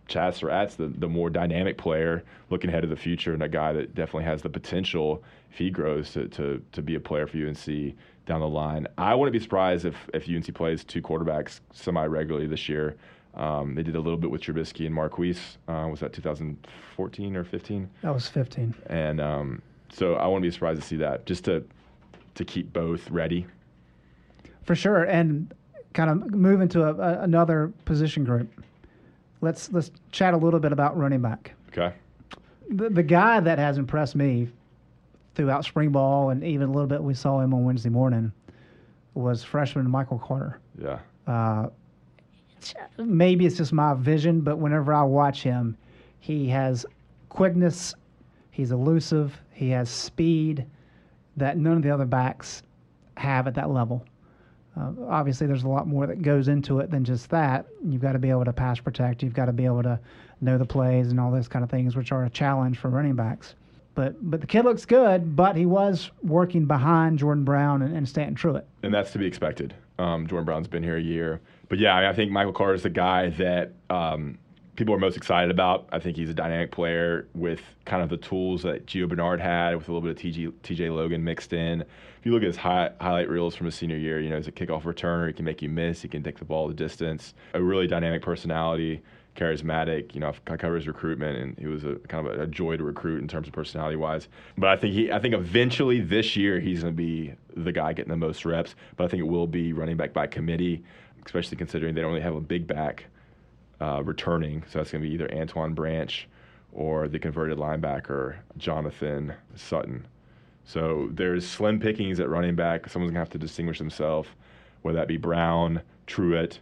Chazz 0.09 0.35
Surratt's 0.35 0.75
the, 0.77 0.89
the 0.89 1.09
more 1.09 1.31
dynamic 1.31 1.79
player 1.79 2.25
looking 2.51 2.71
ahead 2.71 2.85
of 2.85 2.91
the 2.91 2.97
future 2.97 3.33
and 3.33 3.43
a 3.43 3.49
guy 3.49 3.73
that 3.73 3.95
definitely 3.95 4.25
has 4.25 4.43
the 4.43 4.49
potential, 4.49 5.23
if 5.51 5.59
he 5.59 5.71
grows, 5.71 6.13
to, 6.13 6.29
to, 6.29 6.63
to 6.73 6.83
be 6.83 6.95
a 6.95 7.01
player 7.01 7.27
for 7.27 7.39
UNC 7.39 7.95
down 8.27 8.41
the 8.41 8.49
line. 8.49 8.87
I 8.99 9.15
wouldn't 9.15 9.33
be 9.33 9.41
surprised 9.41 9.85
if, 9.85 9.97
if 10.13 10.29
UNC 10.29 10.55
plays 10.55 10.85
two 10.85 11.03
quarterbacks 11.03 11.61
semi 11.73 12.05
regularly 12.05 12.47
this 12.47 12.69
year. 12.69 12.97
Um, 13.35 13.75
they 13.75 13.83
did 13.83 13.97
a 13.97 14.01
little 14.01 14.19
bit 14.19 14.31
with 14.31 14.43
Trubisky 14.43 14.85
and 14.87 14.95
Marquise. 14.95 15.59
Uh, 15.67 15.89
was 15.91 16.01
that 16.01 16.13
2014 16.13 17.37
or 17.37 17.45
15? 17.45 17.89
That 18.03 18.13
was 18.13 18.29
15. 18.29 18.75
And 18.87 19.21
um, 19.21 19.63
so 19.91 20.15
I 20.15 20.27
wouldn't 20.27 20.43
be 20.43 20.51
surprised 20.51 20.81
to 20.81 20.87
see 20.87 20.97
that, 20.97 21.27
just 21.27 21.45
to 21.45 21.65
to 22.35 22.45
keep 22.45 22.73
both 22.73 23.11
ready. 23.11 23.47
For 24.65 24.75
sure, 24.75 25.05
and 25.05 25.53
kind 25.93 26.11
of 26.11 26.33
move 26.33 26.61
into 26.61 26.83
a, 26.83 26.95
a, 26.95 27.23
another 27.23 27.73
position 27.85 28.25
group. 28.25 28.51
Let's 29.41 29.71
let's 29.73 29.91
chat 30.13 30.35
a 30.35 30.37
little 30.37 30.61
bit 30.61 30.73
about 30.73 30.97
running 30.97 31.21
back. 31.21 31.53
Okay. 31.69 31.95
The 32.71 32.91
the 32.91 33.03
guy 33.03 33.41
that 33.41 33.59
has 33.59 33.79
impressed 33.79 34.15
me 34.15 34.49
throughout 35.35 35.65
spring 35.65 35.91
ball 35.91 36.31
and 36.31 36.45
even 36.45 36.69
a 36.69 36.73
little 36.73 36.87
bit 36.87 37.03
we 37.03 37.15
saw 37.15 37.41
him 37.41 37.55
on 37.55 37.65
Wednesday 37.65 37.89
morning 37.89 38.33
was 39.15 39.43
freshman 39.43 39.91
Michael 39.91 40.19
Carter. 40.19 40.59
Yeah. 40.79 40.99
Uh, 41.27 41.69
maybe 42.99 43.47
it's 43.47 43.57
just 43.57 43.73
my 43.73 43.95
vision, 43.95 44.41
but 44.41 44.59
whenever 44.59 44.93
I 44.93 45.03
watch 45.03 45.43
him, 45.43 45.77
he 46.21 46.49
has 46.49 46.87
quickness, 47.29 47.95
he's 48.51 48.73
elusive, 48.73 49.41
he 49.53 49.71
has 49.71 49.91
speed 49.91 50.67
that 51.37 51.57
none 51.57 51.77
of 51.77 51.83
the 51.83 51.91
other 51.91 52.05
backs 52.05 52.63
have 53.17 53.47
at 53.47 53.55
that 53.55 53.71
level. 53.71 54.05
Uh, 54.79 54.93
obviously, 55.09 55.47
there's 55.47 55.65
a 55.65 55.69
lot 55.69 55.87
more 55.87 56.07
that 56.07 56.23
goes 56.23 56.49
into 56.49 56.79
it 56.79 56.91
than 56.91 57.05
just 57.05 57.29
that. 57.31 57.67
You've 57.85 58.01
got 58.01 58.13
to 58.13 58.19
be 58.19 58.31
able 58.31 58.45
to 58.45 58.53
pass 58.53 58.81
protect. 58.81 59.23
You've 59.23 59.35
got 59.35 59.47
to 59.47 59.53
be 59.53 59.67
able 59.67 59.83
to 59.83 60.01
know 60.41 60.57
the 60.57 60.65
plays 60.65 61.11
and 61.11 61.21
all 61.21 61.31
those 61.31 61.49
kind 61.49 61.63
of 61.63 61.71
things, 61.71 61.95
which 61.95 62.11
are 62.11 62.25
a 62.25 62.31
challenge 62.31 62.79
for 62.79 62.89
running 62.89 63.15
backs. 63.15 63.55
But 63.95 64.17
but 64.31 64.41
the 64.41 64.47
kid 64.47 64.65
looks 64.65 64.87
good, 64.87 65.37
but 65.37 65.57
he 65.57 65.67
was 65.67 66.11
working 66.23 66.65
behind 66.65 67.19
Jordan 67.19 67.45
Brown 67.45 67.83
and, 67.83 67.95
and 67.95 68.09
Stanton 68.09 68.35
Truitt. 68.35 68.65
And 68.83 68.95
that's 68.95 69.13
to 69.13 69.19
be 69.19 69.27
expected. 69.27 69.75
Um, 70.03 70.27
Jordan 70.27 70.45
Brown's 70.45 70.69
been 70.69 70.83
here 70.83 70.97
a 70.97 71.03
year, 71.03 71.41
but 71.69 71.79
yeah, 71.79 72.09
I, 72.09 72.13
think 72.13 72.33
Michael 72.33 72.53
Carter 72.53 72.75
is 72.75 72.83
the 72.83 72.91
guy 72.91 73.31
that 73.31 73.73
um, 73.89 74.39
people 74.77 74.95
are 74.95 74.99
most 74.99 75.17
excited 75.17 75.51
about. 75.51 75.89
I 75.93 75.99
think 75.99 76.17
he's 76.17 76.31
a 76.31 76.35
dynamic 76.35 76.73
player 76.73 77.29
with 77.35 77.61
kind 77.85 78.03
of 78.03 78.09
the 78.09 78.17
tools 78.17 78.63
that 78.63 78.87
Gio 78.87 79.09
Bernard 79.09 79.41
had, 79.41 79.77
with 79.77 79.89
a 79.89 79.93
little 79.93 80.07
bit 80.07 80.17
of 80.17 80.23
TJ, 80.23 80.53
TJ 80.63 80.95
Logan 80.95 81.23
mixed 81.23 81.53
in. 81.53 81.83
If 81.83 82.27
you 82.27 82.33
look 82.33 82.43
at 82.43 82.49
his 82.49 82.57
high, 82.57 82.91
highlight 83.01 83.29
reels 83.29 83.55
from 83.55 83.67
his 83.67 83.75
senior 83.75 83.97
year, 83.97 84.21
you 84.21 84.29
know, 84.29 84.37
he's 84.37 84.49
a 84.49 84.53
kickoff 84.53 84.83
returner. 84.83 85.29
He 85.29 85.33
can 85.35 85.45
make 85.45 85.63
you 85.63 85.69
miss. 85.69 86.03
He 86.03 86.09
can 86.09 86.23
take 86.23 86.39
the 86.39 86.45
ball 86.45 86.69
the 86.69 86.75
distance. 86.75 87.35
A 87.55 87.63
really 87.63 87.87
dynamic 87.87 88.23
personality, 88.23 89.03
charismatic. 89.37 90.15
You 90.15 90.21
know, 90.21 90.33
I 90.47 90.57
his 90.75 90.87
recruitment, 90.87 91.39
and 91.39 91.59
he 91.59 91.67
was 91.67 91.85
a 91.85 91.97
kind 92.09 92.27
of 92.27 92.39
a, 92.39 92.43
a 92.43 92.47
joy 92.47 92.77
to 92.77 92.85
recruit 92.85 93.21
in 93.21 93.29
terms 93.29 93.49
of 93.49 93.55
personality 93.55 93.97
wise. 93.97 94.29
But 94.59 94.71
I 94.71 94.77
think 94.77 94.95
he, 94.95 95.13
I 95.13 95.19
think 95.19 95.35
eventually 95.35 96.01
this 96.01 96.37
year 96.37 96.61
he's 96.61 96.83
going 96.83 96.95
to 96.95 96.97
be 96.97 97.35
the 97.57 97.73
guy 97.73 97.93
getting 97.93 98.11
the 98.11 98.17
most 98.17 98.45
reps. 98.45 98.75
But 98.97 99.05
I 99.05 99.09
think 99.09 99.21
it 99.21 99.29
will 99.29 99.47
be 99.47 99.73
running 99.73 99.97
back 99.97 100.13
by 100.13 100.27
committee, 100.27 100.83
especially 101.25 101.57
considering 101.57 101.95
they 101.95 102.03
don't 102.03 102.11
really 102.11 102.23
have 102.23 102.37
a 102.37 102.41
big 102.41 102.67
back 102.67 103.07
uh, 103.81 104.03
returning. 104.03 104.63
So 104.71 104.79
that's 104.79 104.91
going 104.91 105.03
to 105.03 105.09
be 105.09 105.15
either 105.15 105.33
Antoine 105.35 105.75
Branch 105.75 106.29
or 106.73 107.09
the 107.09 107.19
converted 107.19 107.59
linebacker 107.59 108.37
Jonathan 108.57 109.35
Sutton. 109.55 110.07
So 110.65 111.09
there's 111.13 111.47
slim 111.47 111.81
pickings 111.81 112.21
at 112.21 112.29
running 112.29 112.55
back. 112.55 112.89
Someone's 112.89 113.11
going 113.11 113.15
to 113.15 113.21
have 113.21 113.31
to 113.31 113.39
distinguish 113.39 113.79
themselves, 113.79 114.29
whether 114.83 114.97
that 114.99 115.09
be 115.09 115.17
Brown, 115.17 115.83
Truitt, 116.07 116.59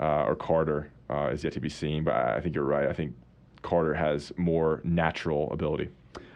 uh, 0.00 0.24
or 0.24 0.36
Carter 0.36 0.90
uh, 1.10 1.30
is 1.32 1.44
yet 1.44 1.52
to 1.54 1.60
be 1.60 1.68
seen. 1.68 2.04
But 2.04 2.14
I, 2.14 2.40
think 2.40 2.54
you're 2.54 2.64
right. 2.64 2.88
I 2.88 2.92
think 2.92 3.14
Carter 3.62 3.94
has 3.94 4.32
more 4.36 4.80
natural 4.84 5.50
ability. 5.52 5.88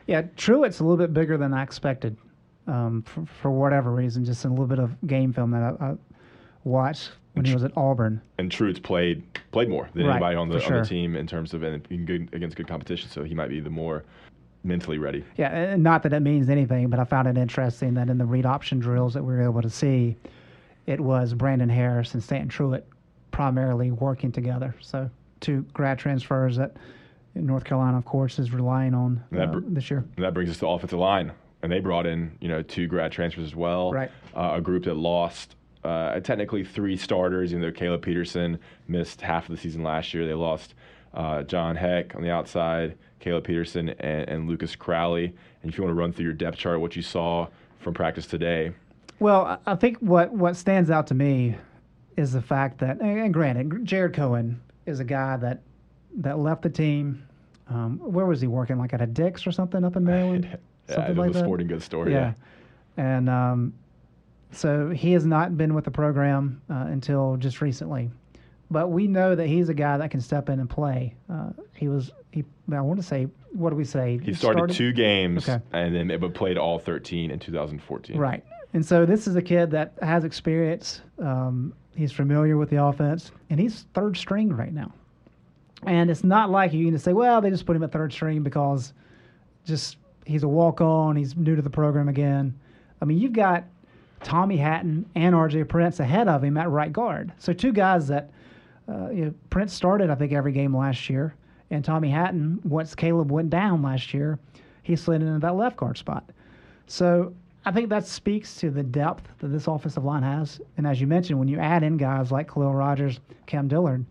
Yeah, 0.07 0.23
Truitt's 0.37 0.81
a 0.81 0.85
little 0.85 0.97
bit 0.97 1.15
bigger 1.15 1.37
than 1.37 1.55
I 1.55 1.63
expected 1.63 2.17
um, 2.67 3.03
for, 3.03 3.25
for, 3.27 3.51
whatever 3.51 3.93
reason. 3.93 4.25
Just 4.25 4.45
a 4.45 4.49
little 4.49 4.67
bit 4.67 4.79
of 4.79 4.97
game 5.07 5.33
film 5.33 5.53
that 5.53 5.63
I, 5.63 5.85
I 5.85 5.95
watched 6.65 7.13
when 7.35 7.45
he 7.45 7.55
was 7.55 7.65
at 7.65 7.77
Auburn. 7.77 8.21
And 8.39 8.51
Truitt's 8.51 8.81
played 8.81 9.23
played 9.53 9.69
more 9.69 9.89
than 9.95 10.07
right, 10.07 10.17
anybody 10.17 10.37
on 10.37 10.49
the 10.49 10.61
sure. 10.61 10.77
on 10.77 10.83
the 10.83 10.89
team 10.89 11.17
in 11.17 11.27
terms 11.27 11.55
of 11.55 11.63
and 11.63 12.07
good, 12.07 12.29
against 12.33 12.57
good 12.57 12.69
competition. 12.69 13.09
So 13.09 13.23
he 13.23 13.35
might 13.35 13.49
be 13.49 13.61
the 13.61 13.71
more 13.71 14.05
mentally 14.65 14.99
ready. 14.99 15.25
Yeah, 15.37 15.49
and 15.51 15.83
not 15.83 16.03
that 16.05 16.13
it 16.13 16.21
means 16.21 16.49
anything, 16.49 16.89
but 16.89 16.99
I 16.99 17.05
found 17.05 17.29
it 17.29 17.37
interesting 17.37 17.95
that 17.95 18.09
in 18.09 18.19
the 18.19 18.27
read 18.27 18.47
option 18.47 18.79
drills 18.79 19.15
that 19.15 19.23
we 19.23 19.33
were 19.33 19.43
able 19.43 19.63
to 19.63 19.71
see, 19.71 20.17
it 20.87 21.01
was 21.01 21.35
Brandon 21.35 21.69
Harris 21.69 22.15
and 22.15 22.23
Stanton 22.23 22.49
Truitt 22.49 22.85
primarily 23.33 23.91
working 23.91 24.31
together. 24.31 24.77
So 24.81 25.11
two 25.41 25.67
grad 25.73 25.99
transfers 25.99 26.57
that 26.57 26.77
North 27.35 27.65
Carolina, 27.65 27.99
of 27.99 28.05
course, 28.05 28.39
is 28.39 28.53
relying 28.53 28.95
on 28.95 29.25
uh, 29.37 29.47
br- 29.47 29.61
this 29.67 29.91
year. 29.91 30.05
That 30.19 30.35
brings 30.35 30.51
us 30.51 30.59
to 30.59 30.69
offensive 30.69 30.99
line, 30.99 31.33
and 31.63 31.73
they 31.73 31.81
brought 31.81 32.07
in 32.07 32.37
you 32.41 32.49
know 32.49 32.63
two 32.63 32.87
grad 32.87 33.11
transfers 33.11 33.45
as 33.45 33.57
well. 33.57 33.93
Right. 33.93 34.11
Uh, 34.37 34.53
a 34.55 34.61
group 34.61 34.85
that 34.85 34.95
lost 34.95 35.57
uh, 35.83 36.21
technically 36.21 36.63
three 36.63 36.97
starters. 36.97 37.53
You 37.53 37.59
know, 37.59 37.73
Caleb 37.73 38.03
Peterson 38.03 38.59
missed 38.87 39.21
half 39.21 39.49
of 39.49 39.57
the 39.57 39.61
season 39.61 39.83
last 39.83 40.15
year. 40.15 40.27
They 40.27 40.35
lost 40.35 40.75
uh, 41.15 41.43
John 41.43 41.77
Heck 41.77 42.15
on 42.15 42.23
the 42.23 42.31
outside, 42.31 42.97
Caleb 43.21 43.45
Peterson, 43.45 43.91
and, 43.91 44.29
and, 44.29 44.49
Lucas 44.49 44.77
Crowley. 44.77 45.27
And 45.63 45.71
if 45.71 45.77
you 45.77 45.85
want 45.85 45.95
to 45.95 46.01
run 46.01 46.13
through 46.13 46.25
your 46.25 46.33
depth 46.33 46.57
chart, 46.57 46.81
what 46.81 46.97
you 46.97 47.03
saw 47.03 47.49
from 47.81 47.95
practice 47.95 48.27
today. 48.27 48.73
Well, 49.19 49.61
I 49.67 49.75
think 49.75 49.99
what, 49.99 50.33
what 50.33 50.57
stands 50.57 50.91
out 50.91 51.07
to 51.09 51.15
me 51.15 51.57
is 52.17 52.33
the 52.33 52.43
fact 52.43 52.79
that, 52.79 53.01
and 53.01 53.33
granted, 53.33 53.85
Jared 53.85 54.15
Cohen 54.15 54.61
is 54.87 55.01
a 55.01 55.05
guy 55.05 55.37
that 55.39 55.63
that 56.17 56.39
left 56.39 56.63
the 56.63 56.71
team. 56.71 57.27
Um, 57.69 57.99
where 57.99 58.27
was 58.27 58.41
he 58.41 58.47
working? 58.47 58.79
Like 58.79 58.93
at 58.93 59.01
a 59.01 59.07
Dick's 59.07 59.47
or 59.47 59.53
something 59.53 59.85
up 59.85 59.97
in 59.97 60.05
Maryland? 60.05 60.59
something 60.89 61.17
like 61.17 61.31
a 61.31 61.33
that. 61.35 61.45
sporting 61.45 61.67
goods 61.67 61.85
store. 61.85 62.09
Yeah. 62.09 62.35
yeah. 62.97 63.05
And 63.05 63.31
um, 63.31 63.75
so 64.51 64.91
he 64.91 65.13
has 65.13 65.25
not 65.25 65.57
been 65.57 65.75
with 65.75 65.85
the 65.85 65.91
program 65.91 66.61
uh, 66.69 66.87
until 66.89 67.37
just 67.37 67.61
recently. 67.61 68.11
But 68.71 68.89
we 68.89 69.07
know 69.07 69.35
that 69.35 69.47
he's 69.47 69.69
a 69.69 69.75
guy 69.75 69.99
that 69.99 70.11
can 70.11 70.21
step 70.21 70.49
in 70.49 70.59
and 70.59 70.69
play. 70.69 71.15
Uh, 71.31 71.51
he 71.75 71.89
was, 71.89 72.11
he, 72.31 72.45
I 72.73 72.81
want 72.81 72.99
to 73.01 73.07
say, 73.07 73.29
what 73.53 73.71
do 73.71 73.77
we 73.77 73.85
say? 73.85 74.19
He 74.23 74.33
started, 74.33 74.59
started? 74.59 74.77
two 74.77 74.93
games 74.93 75.47
okay. 75.47 75.63
and 75.73 75.95
then 75.95 76.21
but 76.21 76.33
played 76.33 76.57
all 76.57 76.79
13 76.79 77.31
in 77.31 77.39
2014. 77.39 78.17
Right. 78.17 78.43
And 78.75 78.85
so 78.85 79.05
this 79.05 79.27
is 79.27 79.37
a 79.37 79.43
kid 79.43 79.71
that 79.73 79.95
has 80.01 80.25
experience. 80.25 81.03
Um, 81.19 81.75
he's 81.95 82.13
familiar 82.13 82.57
with 82.57 82.71
the 82.71 82.83
offense, 82.83 83.31
and 83.51 83.61
he's 83.61 83.87
third 83.95 84.17
string 84.17 84.53
right 84.53 84.73
now. 84.73 84.93
And 85.87 86.11
it's 86.11 86.25
not 86.25 86.51
like 86.51 86.73
you 86.73 86.87
can 86.87 86.95
just 86.95 87.05
say, 87.05 87.13
well, 87.13 87.41
they 87.41 87.51
just 87.51 87.67
put 87.67 87.77
him 87.77 87.83
at 87.83 87.93
third 87.93 88.13
string 88.13 88.43
because 88.43 88.93
just 89.67 89.97
he's 90.25 90.43
a 90.43 90.49
walk 90.49 90.81
on, 90.81 91.17
he's 91.17 91.37
new 91.37 91.57
to 91.57 91.63
the 91.63 91.71
program 91.71 92.09
again. 92.09 92.59
I 93.01 93.05
mean, 93.05 93.19
you've 93.19 93.33
got 93.33 93.65
Tommy 94.23 94.57
Hatton 94.57 95.07
and 95.15 95.35
R.J. 95.35 95.65
Prince 95.65 96.01
ahead 96.01 96.29
of 96.29 96.45
him 96.45 96.57
at 96.57 96.71
right 96.71 96.93
guard. 96.93 97.33
So 97.39 97.53
two 97.53 97.73
guys 97.73 98.07
that 98.09 98.31
uh, 98.89 99.11
you 99.11 99.25
know, 99.27 99.35
Prince 99.51 99.73
started, 99.73 100.11
I 100.11 100.15
think, 100.15 100.33
every 100.33 100.53
game 100.53 100.77
last 100.77 101.11
year, 101.11 101.35
and 101.71 101.85
Tommy 101.85 102.11
Hatton, 102.11 102.61
once 102.65 102.95
Caleb 102.95 103.31
went 103.31 103.51
down 103.51 103.83
last 103.83 104.13
year, 104.13 104.39
he 104.83 104.97
slid 104.97 105.23
into 105.23 105.39
that 105.41 105.57
left 105.57 105.77
guard 105.77 105.99
spot. 105.99 106.31
So 106.87 107.35
I 107.65 107.71
think 107.71 107.89
that 107.91 108.07
speaks 108.07 108.57
to 108.57 108.71
the 108.71 108.83
depth 108.83 109.29
that 109.39 109.49
this 109.49 109.69
offensive 109.69 110.05
line 110.05 110.23
has. 110.23 110.61
And 110.77 110.87
as 110.87 111.01
you 111.01 111.07
mentioned, 111.07 111.39
when 111.39 111.49
you 111.49 111.59
add 111.59 111.83
in 111.83 111.97
guys 111.97 112.33
like 112.33 112.53
Khalil 112.53 112.75
Rogers, 112.75 113.21
Cam 113.47 113.69
Dillard, 113.69 114.05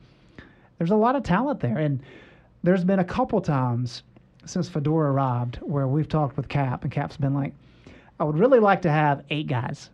there's 0.77 0.91
a 0.91 0.95
lot 0.95 1.15
of 1.15 1.23
talent 1.23 1.59
there. 1.59 1.77
And 1.77 2.01
there's 2.63 2.85
been 2.85 2.99
a 2.99 3.03
couple 3.03 3.41
times 3.41 4.03
since 4.45 4.69
Fedora 4.69 5.11
arrived 5.11 5.57
where 5.57 5.87
we've 5.87 6.07
talked 6.07 6.37
with 6.37 6.47
Cap, 6.47 6.83
and 6.83 6.91
Cap's 6.91 7.17
been 7.17 7.33
like, 7.33 7.53
I 8.19 8.23
would 8.23 8.37
really 8.37 8.59
like 8.59 8.81
to 8.83 8.91
have 8.91 9.23
eight 9.29 9.47
guys 9.47 9.89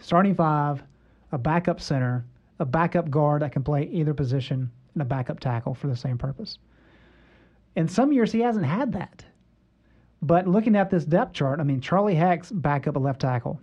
starting 0.00 0.34
five, 0.34 0.82
a 1.32 1.38
backup 1.38 1.80
center, 1.80 2.24
a 2.58 2.64
backup 2.64 3.10
guard 3.10 3.42
that 3.42 3.52
can 3.52 3.62
play 3.62 3.84
either 3.92 4.14
position, 4.14 4.70
and 4.94 5.02
a 5.02 5.04
backup 5.04 5.40
tackle 5.40 5.74
for 5.74 5.86
the 5.86 5.96
same 5.96 6.18
purpose. 6.18 6.58
In 7.76 7.86
some 7.86 8.12
years, 8.12 8.32
he 8.32 8.40
hasn't 8.40 8.66
had 8.66 8.92
that. 8.92 9.24
But 10.22 10.46
looking 10.46 10.76
at 10.76 10.90
this 10.90 11.04
depth 11.04 11.32
chart, 11.32 11.60
I 11.60 11.62
mean, 11.62 11.80
Charlie 11.80 12.14
Heck's 12.14 12.50
backup 12.50 12.96
a 12.96 12.98
left 12.98 13.20
tackle, 13.20 13.60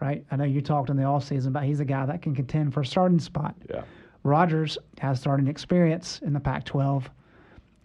right? 0.00 0.24
I 0.30 0.36
know 0.36 0.44
you 0.44 0.62
talked 0.62 0.90
in 0.90 0.96
the 0.96 1.02
offseason 1.02 1.48
about 1.48 1.64
he's 1.64 1.80
a 1.80 1.84
guy 1.84 2.06
that 2.06 2.22
can 2.22 2.34
contend 2.34 2.72
for 2.72 2.80
a 2.80 2.86
starting 2.86 3.18
spot. 3.18 3.54
Yeah. 3.68 3.82
Rogers 4.22 4.78
has 4.98 5.20
starting 5.20 5.48
experience 5.48 6.20
in 6.22 6.32
the 6.32 6.40
Pac 6.40 6.64
12. 6.64 7.10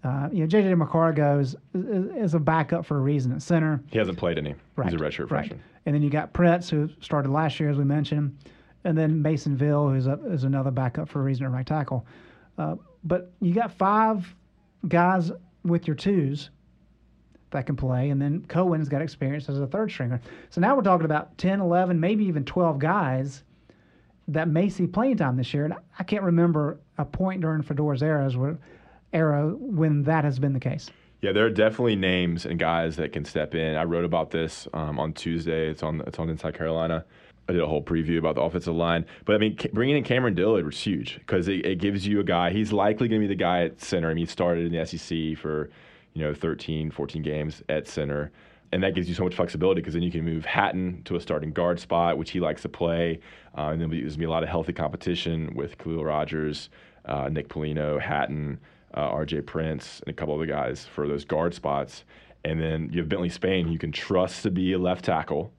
Uh, 0.04 0.30
you 0.32 0.40
know, 0.40 0.48
JJ 0.48 0.82
McCargo 0.82 1.42
is, 1.42 1.56
is, 1.74 2.16
is, 2.16 2.34
a 2.34 2.40
backup 2.40 2.86
for 2.86 2.98
a 2.98 3.02
reason 3.02 3.32
at 3.34 3.42
center. 3.42 3.84
He 3.92 3.98
hasn't 3.98 4.18
played 4.18 4.38
any. 4.38 4.56
Right. 4.76 4.90
He's 4.90 5.00
a 5.00 5.04
redshirt 5.04 5.28
freshman. 5.28 5.58
Right. 5.58 5.68
And 5.86 5.96
then 5.96 6.02
you 6.02 6.10
got 6.10 6.34
Prince, 6.34 6.70
who 6.70 6.90
started 7.02 7.32
last 7.32 7.60
year, 7.60 7.70
as 7.70 7.78
we 7.78 7.84
mentioned, 7.84 8.38
and 8.84 8.98
then 8.98 9.22
Mason 9.22 9.58
Veal, 9.58 9.90
who's 9.90 10.08
a, 10.08 10.20
is 10.28 10.44
another 10.44 10.72
backup 10.72 11.10
for 11.10 11.20
a 11.20 11.24
reason 11.24 11.46
at 11.46 11.52
right 11.52 11.66
tackle. 11.66 12.06
Uh, 12.58 12.76
but 13.04 13.32
you 13.42 13.54
got 13.54 13.72
five 13.72 14.34
guys 14.88 15.32
with 15.64 15.88
your 15.88 15.96
twos 15.96 16.52
that 17.52 17.66
can 17.66 17.76
play, 17.76 18.10
and 18.10 18.22
then 18.22 18.46
Cohen's 18.48 18.90
got 18.90 19.02
experience 19.02 19.48
as 19.50 19.60
a 19.60 19.68
third 19.68 19.90
stringer. 19.92 20.22
So 20.50 20.62
now 20.62 20.76
we're 20.76 20.82
talking 20.82 21.06
about 21.06 21.38
10, 21.38 21.62
11, 21.62 22.00
maybe 22.00 22.26
even 22.26 22.44
12 22.44 22.80
guys 22.80 23.44
that 24.28 24.48
may 24.48 24.70
see 24.70 24.88
playing 24.88 25.18
time 25.18 25.38
this 25.38 25.54
year. 25.54 25.66
And 25.66 25.74
I 25.98 26.04
can't 26.04 26.24
remember 26.24 26.80
a 26.98 27.06
point 27.06 27.42
during 27.42 27.64
Fedora's 27.64 28.02
eras 28.02 28.36
where, 28.36 28.58
era 29.14 29.48
when 29.58 30.04
that 30.04 30.24
has 30.24 30.40
been 30.40 30.54
the 30.54 30.60
case. 30.60 30.90
Yeah, 31.22 31.32
there 31.32 31.46
are 31.46 31.50
definitely 31.50 31.96
names 31.96 32.46
and 32.46 32.60
guys 32.60 32.96
that 32.98 33.12
can 33.12 33.26
step 33.26 33.56
in. 33.56 33.76
I 33.76 33.84
wrote 33.86 34.06
about 34.06 34.30
this 34.30 34.68
um, 34.74 35.00
on 35.00 35.14
Tuesday. 35.14 35.68
It's 35.68 35.82
on 35.82 36.02
it's 36.06 36.20
on 36.20 36.30
Inside 36.30 36.56
Carolina. 36.56 37.06
I 37.50 37.54
did 37.54 37.62
a 37.62 37.68
whole 37.68 37.82
preview 37.82 38.20
about 38.20 38.36
the 38.36 38.42
offensive 38.42 38.76
line. 38.76 39.06
But 39.26 39.36
I 39.36 39.38
mean, 39.40 39.58
bringing 39.74 39.96
in 39.96 40.04
Cameron 40.04 40.36
Dillard 40.36 40.66
was 40.66 40.80
huge 40.80 41.16
because 41.20 41.48
it, 41.48 41.66
it, 41.66 41.80
gives 41.80 42.06
you 42.06 42.20
a 42.20 42.24
guy. 42.24 42.52
He's 42.52 42.74
likely 42.74 43.08
going 43.08 43.22
to 43.22 43.28
be 43.28 43.34
the 43.34 43.40
guy 43.40 43.64
at 43.64 43.82
center. 43.82 44.10
I 44.10 44.14
mean, 44.14 44.26
he 44.26 44.30
started 44.30 44.66
in 44.66 44.78
the 44.78 44.86
SEC 44.86 45.42
for 45.42 45.70
you 46.14 46.24
know 46.24 46.34
13, 46.34 46.92
14 46.92 47.22
games 47.22 47.64
at 47.70 47.88
center. 47.88 48.32
And 48.74 48.84
that 48.84 48.96
gives 48.96 49.08
you 49.08 49.16
so 49.16 49.24
much 49.24 49.36
flexibility 49.36 49.80
because 49.80 49.94
then 49.94 50.04
you 50.04 50.12
can 50.12 50.26
move 50.26 50.46
Hatton 50.46 51.02
to 51.06 51.16
a 51.16 51.22
starting 51.22 51.52
guard 51.52 51.80
spot, 51.80 52.18
which 52.18 52.32
he 52.32 52.42
likes 52.42 52.62
to 52.64 52.70
play. 52.70 53.20
Uh, 53.58 53.70
and 53.70 53.82
then 53.82 53.90
there's 53.90 54.02
going 54.02 54.12
to 54.12 54.18
be 54.18 54.26
a 54.26 54.30
lot 54.30 54.44
of 54.44 54.50
healthy 54.50 54.74
competition 54.74 55.54
with 55.56 55.78
Khalil 55.78 56.04
Rogers, 56.04 56.70
uh, 57.06 57.30
Nick 57.32 57.48
Polino, 57.48 58.00
Hatton 58.00 58.60
uh, 58.94 59.10
RJ 59.10 59.46
Prince, 59.46 60.02
and 60.06 60.10
a 60.10 60.14
couple 60.14 60.36
other 60.36 60.46
guys 60.46 60.86
for 60.86 61.08
those 61.08 61.24
guard 61.24 61.54
spots. 61.54 62.04
And 62.44 62.62
then 62.62 62.90
you 62.92 63.00
have 63.00 63.10
Bentley 63.10 63.30
Spain, 63.30 63.68
you 63.70 63.80
can 63.80 63.92
trust 63.92 64.44
to 64.44 64.52
be 64.52 64.74
a 64.74 64.78
left 64.78 65.06
tackle, 65.06 65.52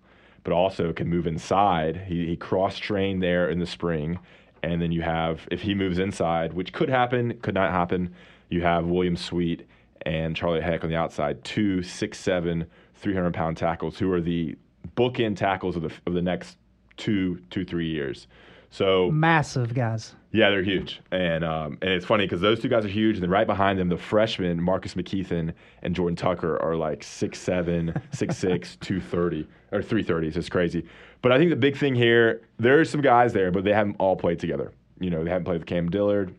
but 0.45 0.52
also 0.52 0.93
can 0.93 1.09
move 1.09 1.26
inside. 1.26 2.05
He, 2.07 2.26
he 2.26 2.37
cross 2.37 2.78
trained 2.78 3.23
there 3.23 3.50
in 3.50 3.59
the 3.59 3.67
spring. 3.67 4.19
And 4.62 4.83
then 4.83 4.93
you 4.93 5.02
have, 5.02 5.47
if 5.50 5.62
he 5.62 5.75
moves 5.75 5.99
inside, 5.99 6.52
which 6.52 6.73
could 6.73 6.88
happen, 6.88 7.38
could 7.43 7.55
not 7.55 7.71
happen, 7.71 8.14
you 8.49 8.62
have 8.62 8.87
William 8.87 9.17
Sweet 9.17 9.67
and 10.09 10.35
Charlie 10.35 10.62
Heck 10.62 10.83
on 10.85 10.91
the 10.91 10.97
outside, 10.97 11.45
two 11.45 11.83
six 11.83 12.19
seven, 12.19 12.67
300 12.97 13.35
pound 13.35 13.59
tackles 13.59 13.99
who 13.99 14.11
are 14.11 14.23
the 14.23 14.57
bookend 14.97 15.37
tackles 15.37 15.77
of 15.77 15.83
the, 15.83 15.93
of 16.07 16.15
the 16.15 16.23
next 16.23 16.57
two, 16.97 17.41
two, 17.50 17.65
three 17.65 17.91
years. 17.91 18.27
So 18.71 19.11
Massive 19.11 19.75
guys. 19.75 20.15
yeah, 20.33 20.50
they're 20.50 20.62
huge, 20.62 21.00
and 21.11 21.43
um, 21.43 21.79
and 21.81 21.91
it's 21.91 22.05
funny 22.05 22.25
because 22.25 22.41
those 22.43 22.61
two 22.61 22.69
guys 22.69 22.85
are 22.85 22.88
huge, 22.88 23.17
and 23.17 23.23
then 23.23 23.31
right 23.31 23.47
behind 23.47 23.79
them, 23.79 23.88
the 23.88 23.97
freshmen 23.97 24.61
Marcus 24.61 24.93
McKethan 24.95 25.55
and 25.83 25.95
Jordan 25.95 26.17
Tucker 26.17 26.61
are 26.62 26.77
like 26.77 27.03
six 27.03 27.38
seven, 27.38 27.95
six 28.12 28.37
six, 28.47 28.77
two 28.77 29.00
thirty 29.00 29.47
or 29.73 29.81
three 29.83 30.03
thirties. 30.03 30.37
It's 30.37 30.50
crazy. 30.50 30.85
But 31.23 31.33
I 31.33 31.38
think 31.38 31.49
the 31.49 31.57
big 31.57 31.79
thing 31.79 31.95
here, 31.95 32.43
there's 32.59 32.91
some 32.91 33.00
guys 33.00 33.33
there, 33.33 33.50
but 33.50 33.65
they 33.65 33.73
haven't 33.73 33.97
all 33.99 34.17
played 34.17 34.38
together. 34.38 34.73
You 35.00 35.09
know, 35.11 35.25
they 35.25 35.31
haven't 35.31 35.45
played 35.45 35.61
with 35.61 35.67
Cam 35.67 35.88
Dillard. 35.91 36.35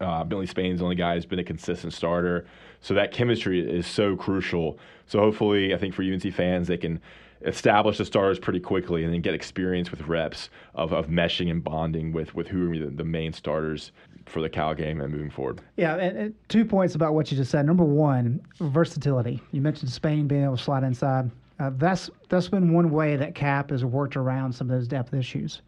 Uh, 0.00 0.24
Billy 0.24 0.46
Spain's 0.46 0.78
the 0.78 0.84
only 0.84 0.96
guy 0.96 1.14
who's 1.14 1.26
been 1.26 1.38
a 1.40 1.44
consistent 1.44 1.92
starter. 1.92 2.46
So 2.80 2.94
that 2.94 3.12
chemistry 3.12 3.60
is 3.60 3.86
so 3.86 4.16
crucial. 4.16 4.78
So 5.06 5.18
hopefully, 5.18 5.74
I 5.74 5.78
think 5.78 5.94
for 5.94 6.02
UNC 6.02 6.32
fans, 6.32 6.68
they 6.68 6.76
can 6.76 7.00
establish 7.42 7.98
the 7.98 8.04
starters 8.04 8.38
pretty 8.38 8.60
quickly 8.60 9.04
and 9.04 9.12
then 9.12 9.20
get 9.22 9.34
experience 9.34 9.90
with 9.90 10.02
reps 10.02 10.50
of, 10.74 10.92
of 10.92 11.06
meshing 11.06 11.50
and 11.50 11.64
bonding 11.64 12.12
with, 12.12 12.34
with 12.34 12.48
who 12.48 12.70
are 12.70 12.78
the, 12.78 12.90
the 12.90 13.04
main 13.04 13.32
starters 13.32 13.92
for 14.26 14.42
the 14.42 14.48
Cal 14.48 14.74
game 14.74 15.00
and 15.00 15.12
moving 15.12 15.30
forward. 15.30 15.60
Yeah, 15.76 15.96
and, 15.96 16.16
and 16.16 16.34
two 16.48 16.64
points 16.64 16.94
about 16.94 17.14
what 17.14 17.30
you 17.30 17.36
just 17.36 17.50
said. 17.50 17.66
Number 17.66 17.84
one, 17.84 18.40
versatility. 18.60 19.42
You 19.52 19.60
mentioned 19.60 19.90
Spain 19.90 20.26
being 20.26 20.44
able 20.44 20.56
to 20.56 20.62
slide 20.62 20.84
inside. 20.84 21.30
Uh, 21.58 21.70
that's 21.76 22.08
that's 22.30 22.48
been 22.48 22.72
one 22.72 22.90
way 22.90 23.16
that 23.16 23.34
Cap 23.34 23.70
has 23.70 23.84
worked 23.84 24.16
around 24.16 24.52
some 24.52 24.70
of 24.70 24.76
those 24.76 24.88
depth 24.88 25.12
issues. 25.12 25.60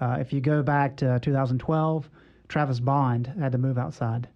Uh, 0.00 0.16
if 0.20 0.32
you 0.32 0.40
go 0.40 0.62
back 0.62 0.94
to 0.96 1.18
2012, 1.20 2.08
Travis 2.48 2.78
Bond 2.78 3.26
had 3.40 3.50
to 3.52 3.58
move 3.58 3.76
outside, 3.76 4.28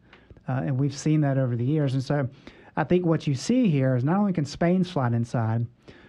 uh, 0.49 0.63
and 0.65 0.79
we've 0.79 0.97
seen 0.97 1.21
that 1.23 1.39
over 1.39 1.57
the 1.57 1.65
years. 1.65 1.95
And 1.95 2.03
so, 2.03 2.29
I 2.77 2.85
think 2.85 3.07
what 3.07 3.27
you 3.27 3.35
see 3.35 3.69
here 3.69 3.97
is 3.97 4.05
not 4.05 4.19
only 4.19 4.33
can 4.33 4.45
Spain 4.45 4.85
slide 4.85 5.15
inside, 5.15 5.67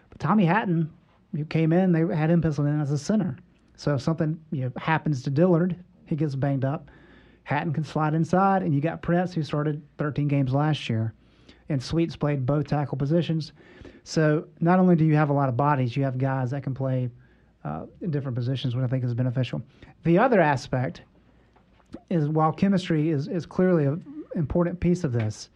but 0.09 0.19
Tommy 0.19 0.45
Hatton, 0.45 0.91
who 1.33 1.45
came 1.45 1.71
in, 1.71 1.91
they 1.91 2.01
had 2.13 2.29
him 2.29 2.41
penciled 2.41 2.67
in 2.67 2.81
as 2.81 2.91
a 2.91 2.97
center. 2.97 3.37
So 3.77 3.95
if 3.95 4.01
something 4.01 4.39
you 4.51 4.65
know, 4.65 4.71
happens 4.75 5.23
to 5.23 5.29
Dillard, 5.29 5.77
he 6.05 6.15
gets 6.15 6.35
banged 6.35 6.65
up. 6.65 6.89
Hatton 7.43 7.71
can 7.71 7.85
slide 7.85 8.13
inside, 8.13 8.63
and 8.63 8.73
you 8.73 8.81
got 8.81 9.01
Prince, 9.01 9.33
who 9.33 9.43
started 9.43 9.81
13 9.97 10.27
games 10.27 10.53
last 10.53 10.89
year, 10.89 11.13
and 11.69 11.81
Sweets 11.81 12.17
played 12.17 12.45
both 12.45 12.67
tackle 12.67 12.97
positions. 12.97 13.53
So 14.03 14.47
not 14.59 14.79
only 14.79 14.95
do 14.97 15.05
you 15.05 15.15
have 15.15 15.29
a 15.29 15.33
lot 15.33 15.47
of 15.47 15.55
bodies, 15.55 15.95
you 15.95 16.03
have 16.03 16.17
guys 16.17 16.51
that 16.51 16.63
can 16.63 16.73
play 16.73 17.09
uh, 17.63 17.85
in 18.01 18.11
different 18.11 18.35
positions, 18.35 18.75
which 18.75 18.83
I 18.83 18.87
think 18.87 19.03
is 19.03 19.13
beneficial. 19.13 19.61
The 20.03 20.17
other 20.17 20.41
aspect 20.41 21.01
is 22.09 22.27
while 22.27 22.51
chemistry 22.51 23.09
is, 23.09 23.27
is 23.27 23.45
clearly 23.45 23.85
an 23.85 24.03
important 24.37 24.79
piece 24.79 25.03
of 25.03 25.11
this, 25.11 25.49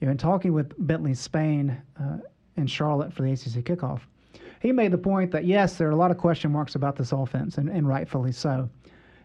you 0.00 0.06
know, 0.06 0.12
in 0.12 0.18
talking 0.18 0.52
with 0.52 0.74
Bentley 0.86 1.14
Spain 1.14 1.80
uh, 2.00 2.18
in 2.56 2.66
Charlotte 2.66 3.12
for 3.12 3.22
the 3.22 3.32
ACC 3.32 3.64
kickoff, 3.64 4.00
he 4.60 4.72
made 4.72 4.90
the 4.90 4.98
point 4.98 5.30
that 5.32 5.44
yes, 5.44 5.76
there 5.76 5.88
are 5.88 5.92
a 5.92 5.96
lot 5.96 6.10
of 6.10 6.18
question 6.18 6.50
marks 6.52 6.74
about 6.74 6.96
this 6.96 7.12
offense, 7.12 7.58
and, 7.58 7.68
and 7.68 7.86
rightfully 7.86 8.32
so. 8.32 8.68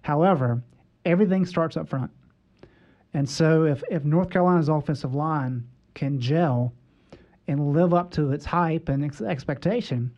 However, 0.03 0.61
everything 1.05 1.45
starts 1.45 1.77
up 1.77 1.89
front. 1.89 2.11
And 3.13 3.29
so 3.29 3.65
if, 3.65 3.83
if 3.89 4.03
North 4.03 4.29
Carolina's 4.29 4.69
offensive 4.69 5.13
line 5.13 5.67
can 5.93 6.19
gel 6.19 6.73
and 7.47 7.73
live 7.73 7.93
up 7.93 8.11
to 8.11 8.31
its 8.31 8.45
hype 8.45 8.89
and 8.89 9.05
ex- 9.05 9.21
expectation, 9.21 10.11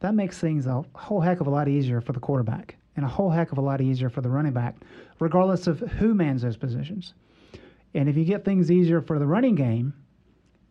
that 0.00 0.14
makes 0.14 0.38
things 0.38 0.66
a 0.66 0.84
whole 0.94 1.20
heck 1.20 1.40
of 1.40 1.46
a 1.46 1.50
lot 1.50 1.68
easier 1.68 2.00
for 2.00 2.12
the 2.12 2.20
quarterback 2.20 2.76
and 2.96 3.04
a 3.04 3.08
whole 3.08 3.30
heck 3.30 3.52
of 3.52 3.58
a 3.58 3.62
lot 3.62 3.80
easier 3.80 4.08
for 4.08 4.20
the 4.20 4.28
running 4.28 4.52
back, 4.52 4.76
regardless 5.18 5.66
of 5.66 5.80
who 5.80 6.14
mans 6.14 6.42
those 6.42 6.56
positions. 6.56 7.14
And 7.94 8.08
if 8.08 8.16
you 8.16 8.24
get 8.24 8.44
things 8.44 8.70
easier 8.70 9.00
for 9.00 9.18
the 9.18 9.26
running 9.26 9.54
game, 9.54 9.92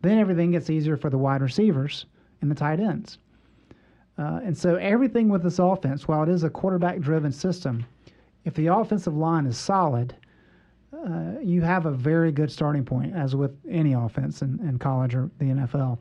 then 0.02 0.18
everything 0.18 0.50
gets 0.50 0.70
easier 0.70 0.96
for 0.96 1.10
the 1.10 1.18
wide 1.18 1.42
receivers 1.42 2.06
and 2.40 2.50
the 2.50 2.54
tight 2.54 2.80
ends. 2.80 3.18
Uh, 4.18 4.40
and 4.44 4.56
so 4.56 4.76
everything 4.76 5.28
with 5.28 5.42
this 5.42 5.58
offense, 5.58 6.06
while 6.06 6.22
it 6.22 6.28
is 6.28 6.44
a 6.44 6.50
quarterback 6.50 7.00
driven 7.00 7.32
system, 7.32 7.84
if 8.44 8.54
the 8.54 8.66
offensive 8.66 9.16
line 9.16 9.46
is 9.46 9.56
solid, 9.56 10.14
uh, 10.92 11.32
you 11.42 11.62
have 11.62 11.86
a 11.86 11.90
very 11.90 12.30
good 12.30 12.50
starting 12.50 12.84
point, 12.84 13.14
as 13.14 13.34
with 13.34 13.56
any 13.68 13.94
offense 13.94 14.42
in, 14.42 14.58
in 14.60 14.78
college 14.78 15.14
or 15.14 15.30
the 15.38 15.46
NFL. 15.46 15.98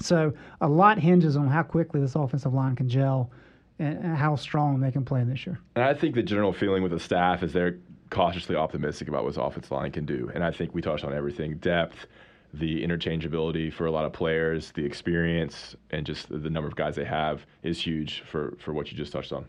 So 0.00 0.32
a 0.60 0.68
lot 0.68 0.98
hinges 0.98 1.36
on 1.36 1.48
how 1.48 1.62
quickly 1.62 2.00
this 2.00 2.16
offensive 2.16 2.52
line 2.52 2.74
can 2.74 2.88
gel 2.88 3.30
and, 3.78 3.98
and 3.98 4.16
how 4.16 4.36
strong 4.36 4.80
they 4.80 4.90
can 4.90 5.04
play 5.04 5.22
this 5.24 5.46
year. 5.46 5.58
And 5.74 5.84
I 5.84 5.94
think 5.94 6.14
the 6.14 6.22
general 6.22 6.52
feeling 6.52 6.82
with 6.82 6.92
the 6.92 7.00
staff 7.00 7.42
is 7.42 7.52
they're 7.52 7.78
cautiously 8.10 8.56
optimistic 8.56 9.08
about 9.08 9.24
what 9.24 9.34
this 9.34 9.42
offensive 9.42 9.70
line 9.70 9.90
can 9.90 10.04
do. 10.04 10.30
And 10.34 10.44
I 10.44 10.50
think 10.50 10.74
we 10.74 10.82
touched 10.82 11.04
on 11.04 11.12
everything 11.12 11.58
depth, 11.58 12.06
the 12.54 12.84
interchangeability 12.84 13.72
for 13.72 13.86
a 13.86 13.90
lot 13.90 14.04
of 14.04 14.12
players, 14.12 14.72
the 14.72 14.84
experience, 14.84 15.76
and 15.90 16.06
just 16.06 16.28
the 16.28 16.50
number 16.50 16.68
of 16.68 16.76
guys 16.76 16.96
they 16.96 17.04
have 17.04 17.44
is 17.62 17.80
huge 17.80 18.22
for, 18.30 18.56
for 18.58 18.72
what 18.72 18.90
you 18.90 18.96
just 18.96 19.12
touched 19.12 19.32
on. 19.32 19.44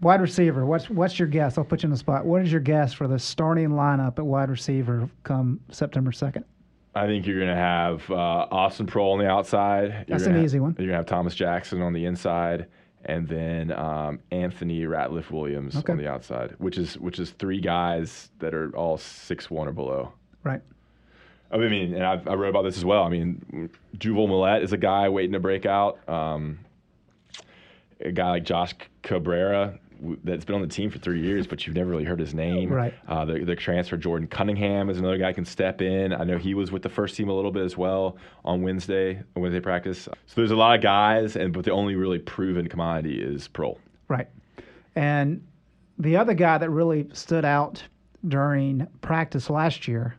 Wide 0.00 0.20
receiver, 0.20 0.66
what's 0.66 0.90
what's 0.90 1.16
your 1.16 1.28
guess? 1.28 1.56
I'll 1.56 1.64
put 1.64 1.84
you 1.84 1.86
on 1.86 1.92
the 1.92 1.96
spot. 1.96 2.26
What 2.26 2.42
is 2.42 2.50
your 2.50 2.60
guess 2.60 2.92
for 2.92 3.06
the 3.06 3.20
starting 3.20 3.68
lineup 3.68 4.18
at 4.18 4.26
wide 4.26 4.50
receiver 4.50 5.08
come 5.22 5.60
September 5.70 6.10
second? 6.10 6.44
I 6.94 7.06
think 7.06 7.24
you're 7.24 7.38
going 7.38 7.48
to 7.48 7.54
have 7.54 8.10
uh, 8.10 8.48
Austin 8.50 8.86
Proehl 8.86 9.12
on 9.12 9.18
the 9.20 9.28
outside. 9.28 10.04
You're 10.08 10.18
That's 10.18 10.26
an 10.26 10.42
easy 10.42 10.58
one. 10.58 10.72
You're 10.72 10.88
going 10.88 10.90
to 10.90 10.96
have 10.96 11.06
Thomas 11.06 11.34
Jackson 11.34 11.80
on 11.80 11.92
the 11.92 12.04
inside, 12.04 12.66
and 13.04 13.26
then 13.28 13.72
um, 13.72 14.20
Anthony 14.30 14.82
Ratliff 14.82 15.30
Williams 15.30 15.76
Okay. 15.76 15.92
on 15.92 15.98
the 15.98 16.08
outside, 16.08 16.54
which 16.58 16.78
is 16.78 16.98
which 16.98 17.18
is 17.18 17.30
three 17.30 17.60
guys 17.60 18.30
that 18.38 18.54
are 18.54 18.70
all 18.76 18.96
six 18.98 19.50
one 19.50 19.68
or 19.68 19.72
below. 19.72 20.12
Right. 20.44 20.60
I 21.50 21.58
mean, 21.58 21.94
and 21.94 22.02
I've, 22.04 22.26
I 22.26 22.34
wrote 22.34 22.48
about 22.48 22.62
this 22.62 22.78
as 22.78 22.84
well. 22.84 23.02
I 23.02 23.10
mean, 23.10 23.68
Juval 23.98 24.26
Mollette 24.28 24.62
is 24.62 24.72
a 24.72 24.78
guy 24.78 25.08
waiting 25.10 25.32
to 25.32 25.40
break 25.40 25.66
out. 25.66 25.98
Um, 26.08 26.60
a 28.00 28.10
guy 28.10 28.30
like 28.30 28.44
Josh 28.44 28.74
Cabrera 29.02 29.78
that's 30.24 30.44
been 30.44 30.54
on 30.54 30.60
the 30.60 30.66
team 30.66 30.90
for 30.90 30.98
three 30.98 31.20
years, 31.20 31.46
but 31.46 31.66
you've 31.66 31.76
never 31.76 31.90
really 31.90 32.04
heard 32.04 32.18
his 32.18 32.34
name. 32.34 32.70
Right. 32.70 32.94
Uh, 33.06 33.24
the, 33.24 33.44
the 33.44 33.56
transfer 33.56 33.96
Jordan 33.96 34.28
Cunningham 34.28 34.90
is 34.90 34.98
another 34.98 35.18
guy 35.18 35.32
can 35.32 35.44
step 35.44 35.80
in. 35.80 36.12
I 36.12 36.24
know 36.24 36.38
he 36.38 36.54
was 36.54 36.72
with 36.72 36.82
the 36.82 36.88
first 36.88 37.16
team 37.16 37.28
a 37.28 37.34
little 37.34 37.50
bit 37.50 37.64
as 37.64 37.76
well 37.76 38.16
on 38.44 38.62
Wednesday, 38.62 39.22
Wednesday 39.36 39.60
practice. 39.60 40.08
So 40.26 40.34
there's 40.36 40.50
a 40.50 40.56
lot 40.56 40.74
of 40.74 40.82
guys, 40.82 41.36
and 41.36 41.52
but 41.52 41.64
the 41.64 41.70
only 41.70 41.94
really 41.94 42.18
proven 42.18 42.68
commodity 42.68 43.20
is 43.20 43.48
Proehl. 43.48 43.78
Right. 44.08 44.28
And 44.96 45.46
the 45.98 46.16
other 46.16 46.34
guy 46.34 46.58
that 46.58 46.70
really 46.70 47.08
stood 47.12 47.44
out 47.44 47.82
during 48.26 48.86
practice 49.00 49.50
last 49.50 49.86
year, 49.86 50.16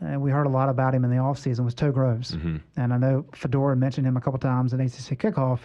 and 0.00 0.20
we 0.20 0.30
heard 0.30 0.46
a 0.46 0.50
lot 0.50 0.68
about 0.68 0.94
him 0.94 1.04
in 1.04 1.10
the 1.10 1.16
offseason, 1.16 1.64
was 1.64 1.74
Toe 1.74 1.92
Groves. 1.92 2.32
And 2.76 2.92
I 2.92 2.96
know 2.96 3.24
Fedora 3.34 3.76
mentioned 3.76 4.06
him 4.06 4.16
a 4.16 4.20
couple 4.20 4.38
times 4.38 4.72
in 4.72 4.80
ACC 4.80 5.18
kickoff, 5.18 5.60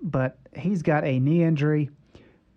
but 0.00 0.38
he's 0.56 0.82
got 0.82 1.04
a 1.04 1.18
knee 1.18 1.42
injury 1.42 1.90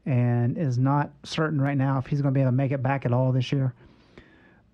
and 0.05 0.57
is 0.57 0.77
not 0.77 1.11
certain 1.23 1.61
right 1.61 1.77
now 1.77 1.97
if 1.97 2.07
he's 2.07 2.21
going 2.21 2.33
to 2.33 2.37
be 2.37 2.41
able 2.41 2.51
to 2.51 2.55
make 2.55 2.71
it 2.71 2.81
back 2.81 3.05
at 3.05 3.13
all 3.13 3.31
this 3.31 3.51
year. 3.51 3.73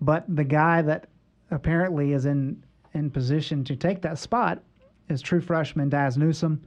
But 0.00 0.24
the 0.34 0.44
guy 0.44 0.82
that 0.82 1.08
apparently 1.50 2.12
is 2.12 2.26
in, 2.26 2.62
in 2.94 3.10
position 3.10 3.64
to 3.64 3.76
take 3.76 4.02
that 4.02 4.18
spot 4.18 4.62
is 5.08 5.20
true 5.20 5.40
freshman 5.40 5.88
Dazz 5.88 6.16
Newsome. 6.16 6.62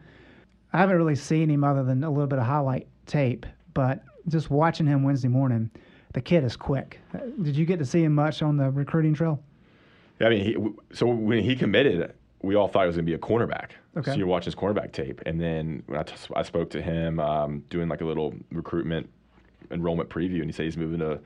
I 0.73 0.77
haven't 0.77 0.97
really 0.97 1.15
seen 1.15 1.49
him 1.49 1.63
other 1.63 1.83
than 1.83 2.03
a 2.03 2.09
little 2.09 2.27
bit 2.27 2.39
of 2.39 2.45
highlight 2.45 2.87
tape, 3.05 3.45
but 3.73 4.03
just 4.27 4.49
watching 4.49 4.85
him 4.85 5.03
Wednesday 5.03 5.27
morning, 5.27 5.69
the 6.13 6.21
kid 6.21 6.43
is 6.43 6.55
quick. 6.55 6.99
Did 7.41 7.55
you 7.55 7.65
get 7.65 7.79
to 7.79 7.85
see 7.85 8.03
him 8.03 8.13
much 8.13 8.41
on 8.41 8.57
the 8.57 8.69
recruiting 8.69 9.13
trail? 9.13 9.41
Yeah, 10.19 10.27
I 10.27 10.29
mean, 10.29 10.43
he, 10.43 10.95
so 10.95 11.07
when 11.07 11.43
he 11.43 11.55
committed, 11.55 12.13
we 12.43 12.55
all 12.55 12.67
thought 12.67 12.81
he 12.81 12.87
was 12.87 12.95
going 12.95 13.05
to 13.05 13.09
be 13.11 13.15
a 13.15 13.19
cornerback. 13.19 13.71
Okay. 13.97 14.11
So 14.11 14.17
you're 14.17 14.27
watching 14.27 14.45
his 14.45 14.55
cornerback 14.55 14.91
tape, 14.93 15.21
and 15.25 15.39
then 15.39 15.83
when 15.87 15.99
I, 15.99 16.03
t- 16.03 16.15
I 16.35 16.43
spoke 16.43 16.69
to 16.71 16.81
him 16.81 17.19
um, 17.19 17.63
doing 17.69 17.87
like 17.89 18.01
a 18.01 18.05
little 18.05 18.33
recruitment 18.51 19.09
enrollment 19.69 20.09
preview, 20.09 20.37
and 20.39 20.45
he 20.45 20.51
said 20.51 20.65
he's 20.65 20.77
moving 20.77 20.99
to 20.99 21.19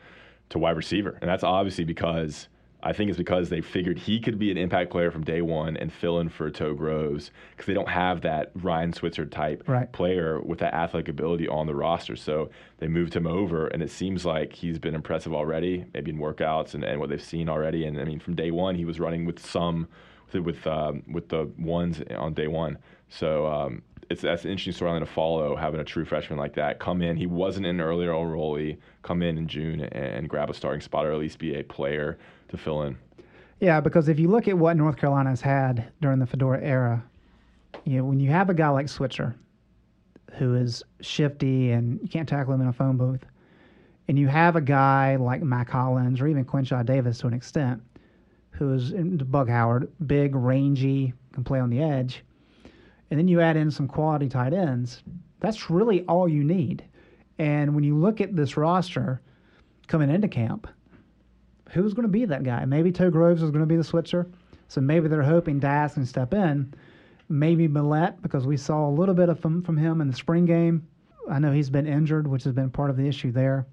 to 0.49 0.60
wide 0.60 0.78
receiver, 0.78 1.17
and 1.21 1.30
that's 1.30 1.43
obviously 1.43 1.84
because 1.86 2.47
I 2.84 2.93
think 2.93 3.10
it's 3.10 3.17
because 3.17 3.49
they 3.49 3.62
figured 3.62 3.97
he 3.97 4.19
could 4.19 4.38
be 4.38 4.51
an 4.51 4.58
impact 4.58 4.91
player 4.91 5.10
from 5.10 5.23
day 5.23 5.41
one 5.41 5.75
and 5.75 5.91
fill 5.91 6.19
in 6.19 6.30
for 6.30 6.51
Toe 6.51 6.75
Groves 6.75 7.32
because 7.51 7.65
they 7.65 7.73
don't 7.73 7.89
have 7.89 8.21
that 8.21 8.51
Ryan 8.54 8.93
Switzer 8.93 9.25
type 9.25 9.63
Right. 9.65 9.91
player 9.91 10.39
with 10.39 10.60
that 10.60 10.75
athletic 10.75 11.08
ability 11.10 11.47
on 11.47 11.65
the 11.65 11.73
roster. 11.73 12.15
So 12.15 12.51
they 12.78 12.88
moved 12.88 13.15
him 13.15 13.25
over, 13.25 13.65
and 13.67 13.82
it 13.82 13.89
seems 13.89 14.23
like 14.23 14.54
he's 14.54 14.78
been 14.78 14.93
impressive 14.93 15.34
already, 15.34 15.86
maybe 15.95 16.12
in 16.12 16.19
workouts 16.19 16.75
and, 16.75 16.84
and 16.84 16.99
what 16.99 17.10
they've 17.10 17.19
seen 17.23 17.49
already. 17.49 17.86
And 17.86 17.99
I 17.99 18.04
mean, 18.04 18.19
from 18.19 18.36
day 18.36 18.51
one, 18.51 18.75
he 18.75 18.86
was 18.86 18.99
running 18.99 19.25
with 19.25 19.43
some 19.43 19.88
with 20.33 20.65
um, 20.67 21.03
with 21.11 21.29
the 21.29 21.49
ones 21.57 22.01
on 22.17 22.33
day 22.33 22.47
one. 22.47 22.77
So 23.09 23.47
um, 23.47 23.81
it's 24.09 24.21
that's 24.21 24.43
an 24.45 24.51
interesting 24.51 24.73
storyline 24.73 24.99
to 24.99 25.05
follow. 25.05 25.55
Having 25.55 25.81
a 25.81 25.83
true 25.83 26.05
freshman 26.05 26.38
like 26.38 26.53
that 26.55 26.79
come 26.79 27.01
in, 27.01 27.17
he 27.17 27.25
wasn't 27.25 27.65
an 27.65 27.81
earlier 27.81 28.11
enrollee, 28.11 28.77
come 29.03 29.21
in 29.21 29.38
in 29.38 29.47
June 29.47 29.81
and 29.81 30.29
grab 30.29 30.49
a 30.49 30.53
starting 30.53 30.81
spot 30.81 31.05
or 31.05 31.11
at 31.11 31.19
least 31.19 31.39
be 31.39 31.55
a 31.55 31.63
player 31.63 32.17
to 32.49 32.57
fill 32.57 32.83
in. 32.83 32.97
Yeah, 33.59 33.79
because 33.79 34.09
if 34.09 34.19
you 34.19 34.27
look 34.27 34.47
at 34.47 34.57
what 34.57 34.75
North 34.75 34.97
Carolina 34.97 35.29
has 35.29 35.41
had 35.41 35.91
during 36.01 36.19
the 36.19 36.25
Fedora 36.25 36.61
era, 36.61 37.03
you 37.85 37.97
know, 37.97 38.03
when 38.03 38.19
you 38.19 38.29
have 38.29 38.49
a 38.49 38.53
guy 38.53 38.69
like 38.69 38.89
Switzer, 38.89 39.35
who 40.33 40.55
is 40.55 40.83
shifty 41.01 41.71
and 41.71 41.99
you 42.01 42.09
can't 42.09 42.27
tackle 42.27 42.53
him 42.53 42.61
in 42.61 42.67
a 42.67 42.73
phone 42.73 42.97
booth, 42.97 43.23
and 44.07 44.19
you 44.19 44.27
have 44.27 44.55
a 44.55 44.61
guy 44.61 45.15
like 45.15 45.41
Mack 45.41 45.69
Hollins 45.69 46.21
or 46.21 46.27
even 46.27 46.45
Quinshad 46.45 46.85
Davis 46.85 47.17
to 47.19 47.27
an 47.27 47.33
extent, 47.33 47.81
who 48.57 48.73
is 48.73 48.91
in 48.91 49.17
Bug 49.17 49.49
Howard, 49.49 49.91
big, 50.07 50.35
rangy, 50.35 51.13
can 51.33 51.43
play 51.43 51.59
on 51.59 51.69
the 51.69 51.81
edge, 51.81 52.23
and 53.09 53.19
then 53.19 53.27
you 53.27 53.41
add 53.41 53.57
in 53.57 53.69
some 53.69 53.87
quality 53.87 54.27
tight 54.27 54.53
ends, 54.53 55.03
that's 55.39 55.69
really 55.69 56.03
all 56.05 56.27
you 56.27 56.43
need. 56.43 56.83
And 57.37 57.75
when 57.75 57.83
you 57.83 57.95
look 57.95 58.21
at 58.21 58.35
this 58.35 58.57
roster 58.57 59.21
coming 59.87 60.09
into 60.09 60.27
camp, 60.27 60.67
who's 61.69 61.93
going 61.93 62.07
to 62.07 62.11
be 62.11 62.25
that 62.25 62.43
guy? 62.43 62.65
Maybe 62.65 62.91
Toe 62.91 63.09
Groves 63.09 63.43
is 63.43 63.51
going 63.51 63.61
to 63.61 63.67
be 63.67 63.75
the 63.75 63.83
switcher. 63.83 64.27
So 64.67 64.81
maybe 64.81 65.07
they're 65.07 65.21
hoping 65.21 65.59
Dazz 65.59 65.93
can 65.93 66.05
step 66.05 66.33
in. 66.33 66.73
Maybe 67.29 67.67
Mollette, 67.67 68.21
because 68.21 68.47
we 68.47 68.57
saw 68.57 68.87
a 68.87 68.89
little 68.89 69.15
bit 69.15 69.29
of 69.29 69.39
from, 69.39 69.61
from 69.61 69.77
him 69.77 70.01
in 70.01 70.07
the 70.07 70.15
spring 70.15 70.45
game. 70.45 70.87
I 71.29 71.39
know 71.39 71.51
he's 71.51 71.69
been 71.69 71.87
injured, 71.87 72.27
which 72.27 72.43
has 72.43 72.53
been 72.53 72.69
part 72.69 72.89
of 72.89 72.97
the 72.97 73.07
issue 73.07 73.31
there. 73.31 73.65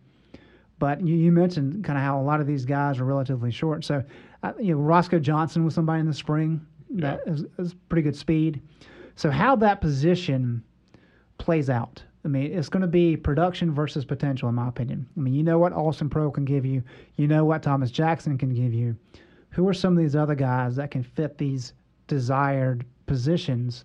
But 0.78 1.06
you, 1.06 1.14
you 1.14 1.30
mentioned 1.30 1.84
kind 1.84 1.98
of 1.98 2.04
how 2.04 2.20
a 2.20 2.24
lot 2.24 2.40
of 2.40 2.46
these 2.46 2.64
guys 2.64 2.98
are 2.98 3.04
relatively 3.04 3.50
short. 3.50 3.84
So, 3.84 4.02
uh, 4.42 4.52
you 4.58 4.74
know, 4.74 4.80
Roscoe 4.80 5.18
Johnson 5.18 5.64
was 5.64 5.74
somebody 5.74 6.00
in 6.00 6.06
the 6.06 6.14
spring 6.14 6.64
that 6.90 7.20
Yeah. 7.26 7.32
is, 7.32 7.44
is 7.58 7.74
pretty 7.88 8.02
good 8.02 8.16
speed. 8.16 8.60
So, 9.14 9.30
how 9.30 9.56
that 9.56 9.80
position 9.80 10.62
plays 11.38 11.68
out. 11.70 12.02
I 12.24 12.28
mean, 12.28 12.52
it's 12.52 12.68
going 12.68 12.82
to 12.82 12.86
be 12.86 13.16
production 13.16 13.74
versus 13.74 14.04
potential, 14.04 14.48
in 14.48 14.54
my 14.54 14.68
opinion. 14.68 15.06
I 15.16 15.20
mean, 15.20 15.34
you 15.34 15.42
know 15.42 15.58
what 15.58 15.72
Austin 15.72 16.08
Proehl 16.08 16.32
can 16.32 16.44
give 16.44 16.64
you, 16.64 16.82
you 17.16 17.26
know 17.26 17.44
what 17.44 17.62
Thomas 17.62 17.90
Jackson 17.90 18.38
can 18.38 18.54
give 18.54 18.72
you. 18.72 18.96
Who 19.50 19.66
are 19.68 19.74
some 19.74 19.92
of 19.96 19.98
these 19.98 20.14
other 20.16 20.34
guys 20.36 20.76
that 20.76 20.90
can 20.90 21.02
fit 21.02 21.36
these 21.36 21.72
desired 22.06 22.84
positions 23.06 23.84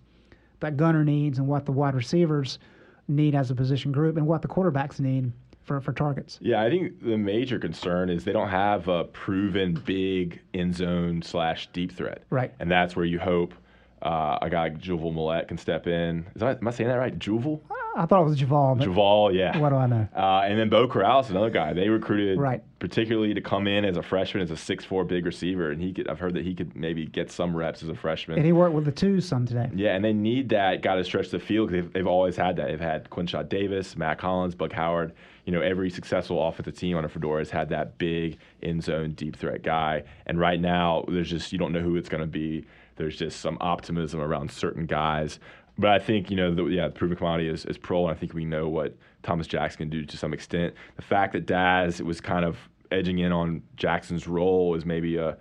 that 0.59 0.77
Gunter 0.77 1.03
needs 1.03 1.39
and 1.39 1.47
what 1.47 1.65
the 1.65 1.71
wide 1.71 1.95
receivers 1.95 2.59
need 3.07 3.35
as 3.35 3.51
a 3.51 3.55
position 3.55 3.91
group 3.91 4.17
and 4.17 4.25
what 4.27 4.41
the 4.41 4.47
quarterbacks 4.47 4.99
need 4.99 5.31
for, 5.67 5.79
for 5.81 5.93
targets? 5.93 6.39
Yeah, 6.41 6.63
I 6.63 6.69
think 6.69 7.03
the 7.03 7.17
major 7.17 7.59
concern 7.59 8.09
is 8.09 8.23
they 8.23 8.31
don't 8.31 8.49
have 8.49 8.87
a 8.87 9.03
proven 9.03 9.73
big 9.85 10.41
end 10.53 10.75
zone 10.75 11.21
slash 11.21 11.67
deep 11.73 11.91
threat. 11.91 12.23
Right. 12.29 12.53
And 12.59 12.71
that's 12.71 12.95
where 12.95 13.05
you 13.05 13.19
hope 13.19 13.53
uh, 14.01 14.39
a 14.41 14.49
guy 14.49 14.63
like 14.63 14.79
Juval 14.79 15.13
Mollette 15.13 15.47
can 15.49 15.57
step 15.57 15.85
in. 15.85 16.25
Is 16.33 16.39
that, 16.39 16.59
am 16.61 16.67
I 16.67 16.71
saying 16.71 16.89
that 16.89 16.95
right? 16.95 17.17
Juval? 17.19 17.59
I 17.97 18.05
thought 18.05 18.21
it 18.21 18.25
was 18.25 18.39
Javal, 18.39 18.79
Javal, 18.79 19.33
yeah. 19.33 19.57
what 19.57 19.69
do 19.69 19.75
I 19.75 19.87
know? 19.87 20.07
Uh, 20.15 20.41
and 20.45 20.59
then 20.59 20.69
Beau 20.69 20.87
Corrales, 20.87 21.29
another 21.29 21.49
guy 21.49 21.73
they 21.73 21.89
recruited 21.89 22.39
Right. 22.39 22.63
particularly 22.79 23.33
to 23.33 23.41
come 23.41 23.67
in 23.67 23.83
as 23.85 23.97
a 23.97 24.03
freshman 24.03 24.43
as 24.43 24.51
a 24.51 24.57
six 24.57 24.85
four 24.85 25.03
big 25.03 25.25
receiver, 25.25 25.71
and 25.71 25.81
he 25.81 25.91
could. 25.93 26.07
I've 26.07 26.19
heard 26.19 26.35
that 26.35 26.45
he 26.45 26.53
could 26.53 26.75
maybe 26.75 27.05
get 27.07 27.31
some 27.31 27.55
reps 27.55 27.81
as 27.83 27.89
a 27.89 27.95
freshman. 27.95 28.37
And 28.37 28.45
he 28.45 28.53
worked 28.53 28.75
with 28.75 28.85
the 28.85 28.91
twos 28.91 29.25
some 29.27 29.45
today. 29.45 29.69
yeah, 29.73 29.95
and 29.95 30.05
they 30.05 30.13
need 30.13 30.49
that 30.49 30.81
guy 30.81 30.95
to 30.95 31.03
stretch 31.03 31.29
the 31.31 31.39
field 31.39 31.69
because 31.69 31.83
they've, 31.85 31.93
they've 31.93 32.07
always 32.07 32.35
had 32.37 32.55
that. 32.57 32.67
They've 32.67 32.79
had 32.79 33.09
Quinshad 33.09 33.49
Davis, 33.49 33.97
Mack 33.97 34.21
Hollins, 34.21 34.53
Bug 34.55 34.71
Howard. 34.73 35.13
You 35.45 35.53
know, 35.53 35.61
every 35.61 35.89
successful 35.89 36.45
offensive 36.45 36.75
team 36.77 36.97
under 36.97 37.07
Fedora 37.09 37.39
has 37.39 37.49
had 37.49 37.69
that 37.69 37.97
big 37.97 38.37
end 38.61 38.83
zone 38.83 39.11
deep 39.13 39.35
threat 39.37 39.63
guy. 39.63 40.03
And 40.25 40.37
right 40.39 40.59
now, 40.59 41.05
there's 41.07 41.29
just 41.29 41.51
you 41.51 41.57
don't 41.57 41.71
know 41.71 41.79
who 41.79 41.95
it's 41.95 42.09
going 42.09 42.21
to 42.21 42.27
be. 42.27 42.65
There's 42.97 43.15
just 43.15 43.39
some 43.39 43.57
optimism 43.61 44.19
around 44.19 44.51
certain 44.51 44.87
guys. 44.87 45.39
But 45.77 45.91
I 45.91 45.99
think, 45.99 46.31
you 46.31 46.35
know, 46.35 46.53
the, 46.53 46.65
yeah, 46.65 46.87
the 46.87 46.93
proven 46.93 47.17
commodity 47.17 47.49
is, 47.49 47.65
is 47.65 47.77
Proehl, 47.77 48.09
and 48.09 48.11
I 48.11 48.19
think 48.19 48.33
we 48.33 48.45
know 48.45 48.67
what 48.67 48.95
Thomas 49.23 49.45
Jackson 49.45 49.77
can 49.77 49.89
do 49.89 50.05
to 50.05 50.17
some 50.17 50.33
extent. 50.33 50.73
The 50.95 51.03
fact 51.03 51.33
that 51.33 51.45
Dazz 51.45 52.01
was 52.01 52.19
kind 52.19 52.45
of 52.45 52.57
edging 52.91 53.19
in 53.19 53.31
on 53.31 53.61
Jackson's 53.75 54.27
role 54.27 54.73
is 54.75 54.85
maybe 54.85 55.17
a, 55.17 55.37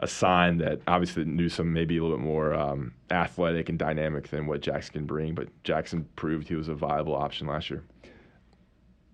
a 0.00 0.06
sign 0.06 0.58
that 0.58 0.80
obviously 0.86 1.24
Newsome 1.24 1.72
may 1.72 1.84
be 1.84 1.96
a 1.96 2.02
little 2.02 2.16
bit 2.16 2.24
more 2.24 2.52
um, 2.52 2.92
athletic 3.10 3.68
and 3.68 3.78
dynamic 3.78 4.28
than 4.28 4.46
what 4.46 4.60
Jackson 4.60 4.92
can 4.92 5.06
bring, 5.06 5.34
but 5.34 5.48
Jackson 5.64 6.06
proved 6.16 6.48
he 6.48 6.56
was 6.56 6.68
a 6.68 6.74
viable 6.74 7.14
option 7.14 7.46
last 7.46 7.70
year. 7.70 7.82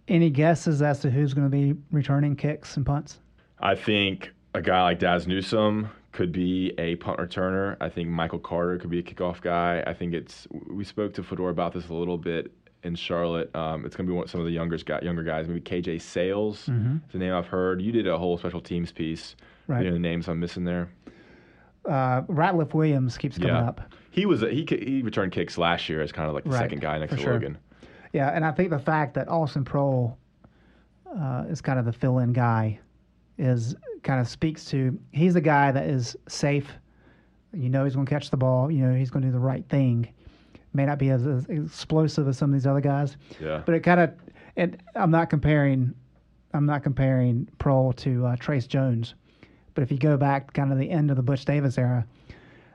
Any 0.09 0.31
guesses 0.31 0.83
as 0.83 1.01
to 1.01 1.11
who's 1.11 1.35
going 1.35 1.51
to 1.51 1.57
be 1.57 1.75
returning 1.91 2.37
kicks 2.37 2.77
and 2.77 2.87
punts? 2.87 3.19
I 3.61 3.75
think 3.75 4.33
a 4.55 4.63
guy 4.63 4.83
like 4.83 4.99
Dazz 4.99 5.27
Newsome 5.27 5.91
could 6.17 6.33
be 6.33 6.73
a 6.79 6.97
punt 6.97 7.19
returner. 7.19 7.77
I 7.81 7.89
think 7.91 8.09
Michael 8.09 8.39
Carter 8.39 8.79
could 8.79 8.89
be 8.91 8.99
a 8.99 9.03
kickoff 9.03 9.41
guy. 9.43 9.85
I 9.87 9.93
think 9.93 10.15
it's 10.15 10.49
we 10.69 10.83
spoke 10.85 11.13
to 11.15 11.23
Fedora 11.23 11.51
about 11.51 11.73
this 11.75 11.89
a 11.89 11.95
little 11.95 12.17
bit 12.19 12.51
in 12.83 12.95
Charlotte. 12.95 13.55
Um, 13.55 13.85
it's 13.85 13.95
going 13.95 14.07
to 14.07 14.13
be 14.13 14.17
one, 14.17 14.27
some 14.27 14.41
of 14.41 14.47
the 14.47 14.53
younger 14.53 14.79
guy, 14.79 15.01
younger 15.03 15.23
guys. 15.23 15.47
Maybe 15.47 15.61
KJ 15.61 16.01
Sails 16.01 16.67
Mm-hmm. 16.67 16.97
is 17.07 17.13
the 17.13 17.19
name 17.19 17.35
I've 17.35 17.47
heard. 17.47 17.83
You 17.83 17.93
did 17.93 18.07
a 18.07 18.17
whole 18.19 18.39
special 18.39 18.61
teams 18.63 18.93
piece. 18.93 19.37
Right. 19.69 19.83
You 19.83 19.89
know 19.89 19.95
the 19.95 20.01
names 20.01 20.27
I'm 20.29 20.41
missing 20.41 20.65
there. 20.65 20.89
Uh, 21.85 22.23
Ratliff 22.23 22.73
Williams 22.75 23.17
keeps 23.19 23.37
coming 23.39 23.55
Yeah. 23.55 23.69
up. 23.69 23.81
He 24.11 24.25
was 24.27 24.43
a, 24.43 24.49
he 24.51 24.67
he 24.69 25.03
returned 25.03 25.33
kicks 25.33 25.59
last 25.59 25.89
year 25.89 26.01
as 26.01 26.11
kind 26.13 26.29
of 26.29 26.35
like 26.35 26.45
the 26.45 26.51
Right, 26.51 26.59
second 26.61 26.81
guy 26.81 26.99
next 26.99 27.11
for 27.13 27.17
to 27.19 27.23
sure. 27.23 27.33
Logan. 27.35 27.59
Yeah, 28.15 28.31
and 28.35 28.45
I 28.45 28.53
think 28.53 28.71
the 28.71 28.79
fact 28.79 29.13
that 29.15 29.29
Austin 29.29 29.65
Proehl 29.65 30.17
uh, 31.15 31.45
is 31.51 31.61
kind 31.61 31.79
of 31.79 31.85
the 31.85 31.93
fill-in 31.93 32.33
guy 32.33 32.81
is 33.39 33.75
kind 34.03 34.21
of 34.21 34.29
speaks 34.29 34.65
to 34.67 34.99
he's 35.13 35.35
the 35.35 35.41
guy 35.41 35.73
that 35.73 35.87
is 35.87 36.17
safe. 36.29 36.69
You 37.53 37.69
know 37.71 37.85
he's 37.85 37.95
going 37.95 38.07
to 38.07 38.11
catch 38.11 38.31
the 38.31 38.37
ball. 38.37 38.71
You 38.71 38.85
know 38.87 38.95
he's 38.95 39.11
going 39.11 39.23
to 39.23 39.29
do 39.29 39.33
the 39.33 39.39
right 39.39 39.65
thing. 39.69 40.09
May 40.73 40.85
not 40.87 40.99
be 40.99 41.11
as, 41.11 41.27
as 41.27 41.47
explosive 41.47 42.29
as 42.29 42.37
some 42.37 42.51
of 42.51 42.55
these 42.55 42.67
other 42.67 42.81
guys, 42.83 43.17
Yeah. 43.41 43.63
but 43.65 43.75
it 43.75 43.81
kind 43.81 44.01
of. 44.01 44.13
And 44.57 44.77
I'm 44.95 45.11
not 45.11 45.31
comparing. 45.31 45.95
I'm 46.55 46.67
not 46.67 46.83
comparing 46.83 47.49
Proehl 47.59 47.95
to 47.97 48.27
uh, 48.27 48.37
Trace 48.37 48.67
Jones, 48.67 49.15
but 49.75 49.83
if 49.83 49.91
you 49.91 49.99
go 49.99 50.17
back 50.17 50.53
kind 50.55 50.73
of 50.73 50.79
the 50.79 50.91
end 50.91 51.11
of 51.11 51.17
the 51.17 51.23
Butch 51.23 51.45
Davis 51.45 51.77
era, 51.77 52.07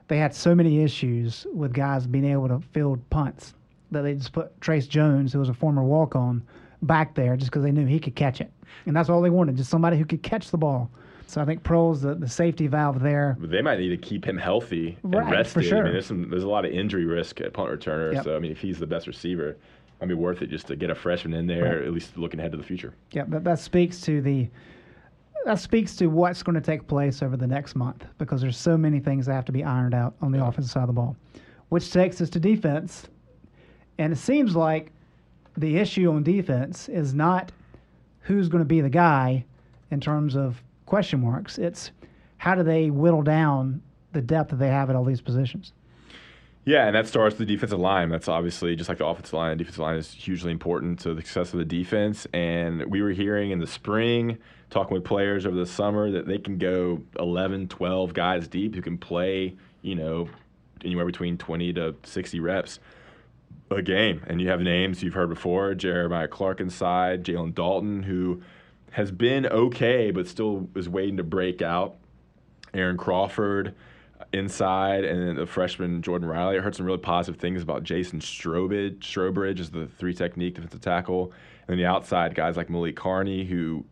they 0.08 0.18
had 0.18 0.34
so 0.34 0.54
many 0.54 0.82
issues 0.82 1.46
with 1.52 1.72
guys 1.72 2.06
being 2.06 2.24
able 2.24 2.48
to 2.48 2.60
field 2.72 3.00
punts 3.10 3.54
that 3.90 4.02
they 4.02 4.14
just 4.14 4.32
put 4.32 4.58
Trace 4.60 4.86
Jones, 4.86 5.32
who 5.32 5.38
was 5.40 5.48
a 5.48 5.54
former 5.54 5.82
walk 5.82 6.14
on, 6.14 6.42
back 6.82 7.14
there 7.14 7.36
just 7.36 7.50
because 7.50 7.62
they 7.62 7.70
knew 7.72 7.86
he 7.86 7.98
could 8.00 8.14
catch 8.14 8.40
it. 8.40 8.50
And 8.86 8.96
that's 8.96 9.08
all 9.08 9.20
they 9.22 9.30
wanted, 9.30 9.56
just 9.56 9.70
somebody 9.70 9.96
who 9.96 10.04
could 10.04 10.22
catch 10.22 10.50
the 10.50 10.58
ball. 10.58 10.90
So 11.26 11.40
I 11.40 11.44
think 11.44 11.62
Proehl's 11.62 12.02
the, 12.02 12.14
the 12.14 12.28
safety 12.28 12.66
valve 12.66 13.00
there. 13.00 13.36
They 13.40 13.62
might 13.62 13.78
need 13.78 13.88
to 13.90 13.96
keep 13.96 14.24
him 14.24 14.36
healthy 14.36 14.98
and 15.02 15.14
Right, 15.14 15.24
for 15.46 15.60
rested. 15.60 15.72
I 15.72 15.82
mean, 15.82 15.92
there's 15.92 16.06
some 16.06 16.28
there's 16.28 16.42
a 16.42 16.48
lot 16.48 16.64
of 16.66 16.72
injury 16.72 17.06
risk 17.06 17.40
at 17.40 17.52
punt 17.54 17.70
returner. 17.70 18.12
Yep. 18.14 18.24
So 18.24 18.36
I 18.36 18.38
mean, 18.38 18.52
if 18.52 18.58
he's 18.60 18.78
the 18.78 18.86
best 18.86 19.06
receiver, 19.06 19.56
it'd 19.98 20.08
be 20.08 20.14
worth 20.14 20.42
it 20.42 20.48
just 20.50 20.66
to 20.66 20.76
get 20.76 20.90
a 20.90 20.94
freshman 20.94 21.32
in 21.32 21.46
there, 21.46 21.64
Right. 21.78 21.86
at 21.86 21.92
least 21.92 22.18
looking 22.18 22.38
ahead 22.40 22.52
to 22.52 22.58
the 22.58 22.64
future. 22.64 22.92
Yeah, 23.12 23.24
that, 23.28 23.44
that 23.44 23.58
speaks 23.60 24.00
to 24.02 24.20
the 24.20 24.48
that 25.46 25.58
speaks 25.58 25.96
to 25.96 26.06
what's 26.08 26.42
going 26.42 26.54
to 26.54 26.60
take 26.60 26.86
place 26.86 27.22
over 27.22 27.36
the 27.36 27.46
next 27.46 27.74
month 27.76 28.04
because 28.18 28.40
there's 28.40 28.56
so 28.58 28.76
many 28.76 29.00
things 29.00 29.26
that 29.26 29.32
have 29.34 29.44
to 29.46 29.52
be 29.52 29.64
ironed 29.64 29.94
out 29.94 30.14
on 30.20 30.32
the 30.32 30.38
Yeah. 30.38 30.48
offensive 30.48 30.70
side 30.72 30.82
of 30.82 30.86
the 30.88 30.92
ball, 30.92 31.16
which 31.70 31.90
takes 31.92 32.20
us 32.20 32.28
to 32.30 32.40
defense. 32.40 33.08
And 33.98 34.12
it 34.12 34.16
seems 34.16 34.54
like 34.54 34.92
the 35.56 35.76
issue 35.78 36.10
on 36.10 36.22
defense 36.22 36.88
is 36.88 37.14
not 37.14 37.52
who's 38.20 38.48
going 38.48 38.62
to 38.62 38.68
be 38.68 38.80
the 38.80 38.90
guy 38.90 39.44
in 39.90 40.00
terms 40.00 40.36
of 40.36 40.62
question 40.86 41.20
marks. 41.20 41.58
It's 41.58 41.90
how 42.38 42.54
do 42.54 42.62
they 42.62 42.90
whittle 42.90 43.22
down 43.22 43.82
the 44.12 44.20
depth 44.20 44.50
that 44.50 44.56
they 44.56 44.68
have 44.68 44.90
at 44.90 44.96
all 44.96 45.04
these 45.04 45.20
positions. 45.20 45.72
Yeah, 46.64 46.86
and 46.86 46.94
that 46.94 47.08
starts 47.08 47.36
with 47.36 47.48
the 47.48 47.54
defensive 47.54 47.80
line. 47.80 48.08
That's 48.08 48.28
obviously 48.28 48.76
just 48.76 48.88
like 48.88 48.98
the 48.98 49.06
offensive 49.06 49.32
line. 49.32 49.50
The 49.50 49.64
defensive 49.64 49.80
line 49.80 49.96
is 49.96 50.12
hugely 50.12 50.52
important 50.52 51.00
to 51.00 51.14
the 51.14 51.20
success 51.20 51.52
of 51.52 51.58
the 51.58 51.64
defense. 51.64 52.26
And 52.32 52.84
we 52.86 53.02
were 53.02 53.10
hearing 53.10 53.50
in 53.50 53.58
the 53.58 53.66
spring, 53.66 54.38
talking 54.70 54.94
with 54.94 55.02
players 55.02 55.44
over 55.44 55.56
the 55.56 55.66
summer, 55.66 56.12
that 56.12 56.28
they 56.28 56.38
can 56.38 56.58
go 56.58 57.02
11, 57.18 57.66
12 57.66 58.14
guys 58.14 58.46
deep 58.46 58.76
who 58.76 58.82
can 58.82 58.96
play, 58.96 59.56
you 59.82 59.96
know, 59.96 60.28
anywhere 60.84 61.06
between 61.06 61.36
20 61.36 61.72
to 61.72 61.96
60 62.04 62.38
reps 62.38 62.78
a 63.70 63.82
game. 63.82 64.22
And 64.26 64.40
you 64.40 64.48
have 64.48 64.60
names 64.60 65.02
you've 65.02 65.14
heard 65.14 65.28
before 65.28 65.74
Jeremiah 65.74 66.28
Clarke 66.28 66.60
inside, 66.60 67.24
Jalen 67.24 67.54
Dalton, 67.54 68.02
who 68.02 68.42
has 68.92 69.10
been 69.10 69.46
okay, 69.46 70.10
but 70.10 70.26
still 70.26 70.68
is 70.74 70.88
waiting 70.88 71.16
to 71.16 71.22
break 71.22 71.62
out. 71.62 71.96
Aaron 72.74 72.96
Crawford 72.96 73.74
inside, 74.32 75.04
and 75.04 75.28
then 75.28 75.36
the 75.36 75.46
freshman 75.46 76.00
Jordan 76.02 76.28
Riley. 76.28 76.56
I 76.56 76.60
heard 76.60 76.74
some 76.74 76.86
really 76.86 76.98
positive 76.98 77.40
things 77.40 77.62
about 77.62 77.82
Jason 77.82 78.20
Strowbridge. 78.20 79.00
Strowbridge 79.00 79.58
is 79.58 79.70
the 79.70 79.86
three 79.86 80.14
technique 80.14 80.54
defensive 80.54 80.80
tackle. 80.80 81.32
And 81.66 81.68
then 81.68 81.78
the 81.78 81.86
outside 81.86 82.34
guys 82.34 82.56
like 82.56 82.70
Malik 82.70 82.96
Carney, 82.96 83.44
who 83.44 83.84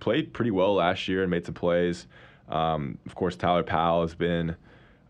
played 0.00 0.32
pretty 0.32 0.50
well 0.50 0.74
last 0.74 1.08
year 1.08 1.22
and 1.22 1.30
made 1.30 1.46
some 1.46 1.54
plays. 1.54 2.06
Um, 2.48 2.98
of 3.06 3.14
course, 3.14 3.36
Tyler 3.36 3.62
Powell 3.62 4.02
has 4.02 4.14
been 4.14 4.56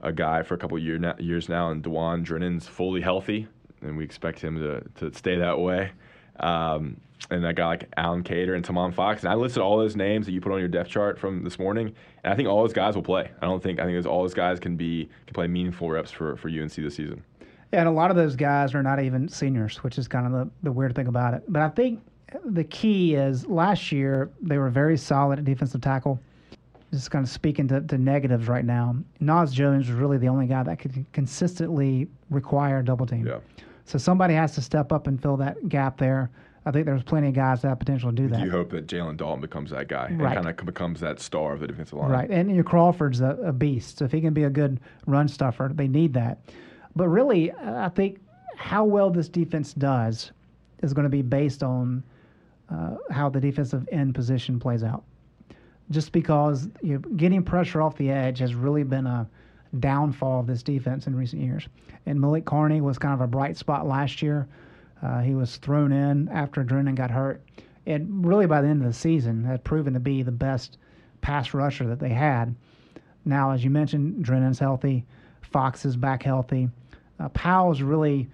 a 0.01 0.13
guy 0.13 0.43
for 0.43 0.55
a 0.55 0.59
couple 0.59 0.77
of 0.77 0.83
year 0.83 0.99
now, 0.99 1.15
years 1.19 1.49
now, 1.49 1.71
and 1.71 1.83
Dajaun 1.83 2.23
Drennon's 2.23 2.67
fully 2.67 3.01
healthy, 3.01 3.49
and 3.83 3.97
we 3.97 4.05
expect 4.05 4.41
him 4.41 4.57
to, 4.57 4.83
to 5.01 5.17
stay 5.17 5.37
that 5.37 5.59
way. 5.59 5.93
Um, 6.41 7.01
and 7.31 7.45
that 7.45 7.57
guy 7.57 7.67
like 7.67 7.89
Allen 7.97 8.23
Cater 8.23 8.55
and 8.55 8.65
Tomon 8.65 8.95
Fox. 8.95 9.23
And 9.23 9.33
I 9.33 9.35
listed 9.35 9.61
all 9.61 9.77
those 9.77 9.97
names 9.97 10.27
that 10.27 10.33
you 10.33 10.41
put 10.41 10.53
on 10.53 10.61
your 10.61 10.69
depth 10.69 10.89
chart 10.89 11.19
from 11.19 11.43
this 11.43 11.59
morning, 11.59 11.93
and 12.23 12.33
I 12.33 12.37
think 12.37 12.49
all 12.49 12.63
those 12.63 12.73
guys 12.73 12.95
will 12.95 13.03
play. 13.03 13.31
I 13.43 13.47
don't 13.47 13.63
think 13.63 13.81
I 13.81 13.85
think 13.85 13.97
those, 13.97 14.07
all 14.07 14.23
those 14.23 14.35
guys 14.35 14.61
can 14.61 14.77
be 14.77 15.09
can 15.27 15.35
play 15.35 15.47
meaningful 15.47 15.91
reps 15.91 16.11
for, 16.11 16.37
for 16.37 16.49
UNC 16.49 16.75
this 16.75 16.95
season. 16.95 17.23
Yeah, 17.73 17.81
and 17.81 17.89
a 17.89 17.93
lot 17.93 18.11
of 18.11 18.17
those 18.17 18.35
guys 18.35 18.75
are 18.75 18.83
not 18.83 19.03
even 19.03 19.29
seniors, 19.29 19.79
which 19.79 19.99
is 19.99 20.09
kind 20.09 20.27
of 20.27 20.33
the, 20.33 20.51
the 20.63 20.73
weird 20.73 20.95
thing 20.95 21.07
about 21.07 21.35
it. 21.35 21.43
But 21.49 21.63
I 21.63 21.69
think 21.69 22.01
the 22.45 22.65
key 22.65 23.15
is 23.15 23.47
last 23.47 23.93
year 23.93 24.31
they 24.41 24.59
were 24.59 24.71
very 24.71 24.97
solid 24.97 25.39
at 25.39 25.45
defensive 25.45 25.81
tackle. 25.81 26.21
Just 26.91 27.11
kind 27.11 27.23
of 27.23 27.29
speaking 27.29 27.69
to, 27.69 27.83
to 27.83 27.99
negatives 27.99 28.49
right 28.49 28.65
now. 28.65 28.97
Naz 29.21 29.53
Jones 29.53 29.89
was 29.89 29.97
really 29.97 30.17
the 30.17 30.29
only 30.29 30.47
guy 30.47 30.63
that 30.63 30.79
could 30.79 31.05
consistently 31.13 32.09
require 32.31 32.79
a 32.79 32.85
double 32.85 33.05
team. 33.05 33.27
Yeah. 33.27 33.41
So 33.89 33.97
somebody 33.97 34.35
has 34.35 34.55
to 34.55 34.61
step 34.61 34.93
up 34.93 35.07
and 35.07 35.21
fill 35.21 35.39
that 35.39 35.69
gap 35.69 35.97
there. 35.97 36.31
I 36.67 36.71
think 36.71 36.85
there's 36.85 37.03
plenty 37.03 37.29
of 37.29 37.35
guys 37.35 37.63
that 37.63 37.69
have 37.69 37.79
potential 37.79 38.11
to 38.11 38.17
do 38.17 38.29
that. 38.29 38.45
You 38.45 38.51
hope 38.51 38.69
that 38.71 38.87
Jalen 38.87 39.17
Dalton 39.17 39.41
becomes 39.41 39.71
that 39.71 39.89
guy 39.89 40.09
and 40.09 40.21
Right. 40.21 40.35
kind 40.35 40.47
of 40.47 40.67
becomes 40.67 41.01
that 41.01 41.21
star 41.21 41.55
of 41.55 41.61
the 41.61 41.67
defensive 41.67 41.97
line? 41.99 42.11
Right, 42.11 42.31
and 42.31 42.55
your 42.55 42.65
Crawford's 42.65 43.23
a, 43.23 43.31
a 43.43 43.53
beast. 43.53 43.99
So 43.99 44.05
if 44.05 44.13
he 44.13 44.21
can 44.21 44.35
be 44.35 44.45
a 44.45 44.51
good 44.51 44.79
run 45.07 45.27
stuffer, 45.27 45.71
they 45.75 45.89
need 45.89 46.13
that. 46.13 46.39
But 46.95 47.09
really, 47.09 47.51
I 47.53 47.89
think 47.89 48.21
how 48.57 48.85
well 48.85 49.11
this 49.11 49.31
defense 49.31 49.73
does 49.73 50.33
is 50.83 50.93
going 50.93 51.05
to 51.05 51.09
be 51.11 51.23
based 51.23 51.63
on 51.63 52.03
uh, 52.69 52.97
how 53.11 53.31
the 53.31 53.41
defensive 53.41 53.89
end 53.91 54.15
position 54.15 54.61
plays 54.61 54.83
out. 54.85 55.05
Just 55.91 56.13
because 56.13 56.69
you 56.83 56.95
know, 56.95 56.99
getting 57.17 57.43
pressure 57.43 57.81
off 57.81 57.97
the 57.97 58.11
edge 58.11 58.41
has 58.41 58.55
really 58.55 58.83
been 58.83 59.07
a 59.07 59.27
downfall 59.79 60.41
of 60.41 60.47
this 60.47 60.63
defense 60.63 61.07
in 61.07 61.15
recent 61.15 61.43
years. 61.43 61.69
And 62.07 62.21
Malik 62.21 62.45
Carney 62.45 62.81
was 62.81 62.99
kind 62.99 63.15
of 63.15 63.21
a 63.21 63.27
bright 63.27 63.57
spot 63.57 63.87
last 63.87 64.23
year. 64.23 64.49
Uh, 65.03 65.21
he 65.21 65.35
was 65.35 65.57
thrown 65.57 65.93
in 65.93 66.29
after 66.29 66.63
Drennon 66.63 66.95
got 66.95 67.11
hurt. 67.11 67.43
And 67.87 68.25
really, 68.27 68.47
by 68.47 68.61
the 68.61 68.69
end 68.69 68.83
of 68.83 68.87
the 68.87 68.93
season, 68.93 69.45
had 69.45 69.65
proven 69.65 69.95
to 69.95 70.01
be 70.01 70.23
the 70.23 70.33
best 70.33 70.79
pass 71.21 71.55
rusher 71.55 71.87
that 71.87 72.01
they 72.01 72.11
had. 72.11 72.55
Now, 73.25 73.51
as 73.53 73.65
you 73.65 73.71
mentioned, 73.71 74.25
Drennon's 74.25 74.59
healthy. 74.59 75.05
Fox 75.43 75.85
is 75.85 75.97
back 75.97 76.23
healthy. 76.23 76.69
Uh, 77.21 77.29
Powell's 77.31 77.83
really, 77.83 78.29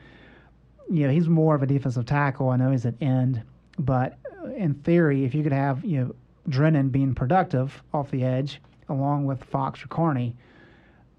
you 0.91 1.07
know, 1.07 1.13
he's 1.13 1.29
more 1.29 1.55
of 1.55 1.63
a 1.63 1.67
defensive 1.67 2.07
tackle. 2.07 2.51
I 2.51 2.57
know 2.57 2.71
he's 2.71 2.87
at 2.87 2.95
end, 3.01 3.43
but 3.79 4.19
in 4.57 4.75
theory, 4.75 5.25
if 5.25 5.35
you 5.35 5.43
could 5.43 5.53
have, 5.53 5.85
you 5.85 6.01
know, 6.01 6.15
Drennon 6.49 6.91
being 6.91 7.15
productive 7.15 7.83
off 7.93 8.11
the 8.11 8.25
edge 8.25 8.61
along 8.89 9.25
with 9.25 9.43
Fox 9.45 9.83
or 9.83 9.89
Carney, 9.89 10.37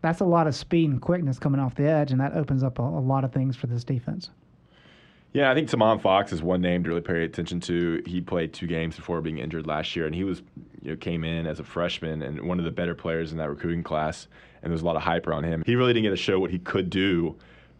that's 0.06 0.22
a 0.22 0.26
lot 0.26 0.48
of 0.48 0.56
speed 0.56 0.90
and 0.90 1.02
quickness 1.02 1.40
coming 1.40 1.60
off 1.60 1.76
the 1.76 1.88
edge, 1.88 2.12
and 2.12 2.22
that 2.22 2.34
opens 2.34 2.64
up 2.64 2.80
a, 2.80 2.84
a 2.84 2.84
lot 2.84 3.24
of 3.24 3.34
things 3.34 3.56
for 3.56 3.68
this 3.68 3.84
defense. 3.84 4.30
Yeah, 5.34 5.52
I 5.52 5.54
think 5.54 5.70
Tomon 5.70 6.02
Fox 6.02 6.32
is 6.32 6.42
one 6.42 6.62
name 6.62 6.84
to 6.84 6.90
really 6.90 7.02
pay 7.02 7.26
attention 7.26 7.60
to. 7.62 8.02
He 8.06 8.22
played 8.22 8.54
two 8.54 8.68
games 8.68 8.96
before 8.96 9.20
being 9.20 9.40
injured 9.40 9.68
last 9.68 9.94
year, 9.96 10.06
and 10.06 10.16
he 10.16 10.24
was 10.24 10.42
you 10.82 10.92
know, 10.92 10.96
came 10.96 11.26
in 11.26 11.46
as 11.46 11.60
a 11.60 11.64
freshman 11.64 12.22
and 12.22 12.48
one 12.48 12.58
of 12.58 12.64
the 12.64 12.72
better 12.72 12.96
players 12.96 13.34
in 13.34 13.38
that 13.40 13.50
recruiting 13.50 13.84
class. 13.84 14.28
And 14.62 14.72
there 14.72 14.76
was 14.76 14.82
a 14.82 14.86
lot 14.86 14.96
of 14.96 15.02
hype 15.02 15.28
around 15.28 15.44
him. 15.44 15.62
He 15.66 15.76
really 15.76 15.92
didn't 15.92 16.04
get 16.04 16.12
to 16.12 16.16
show 16.16 16.40
what 16.40 16.52
he 16.52 16.60
could 16.60 16.90
do, 16.90 17.36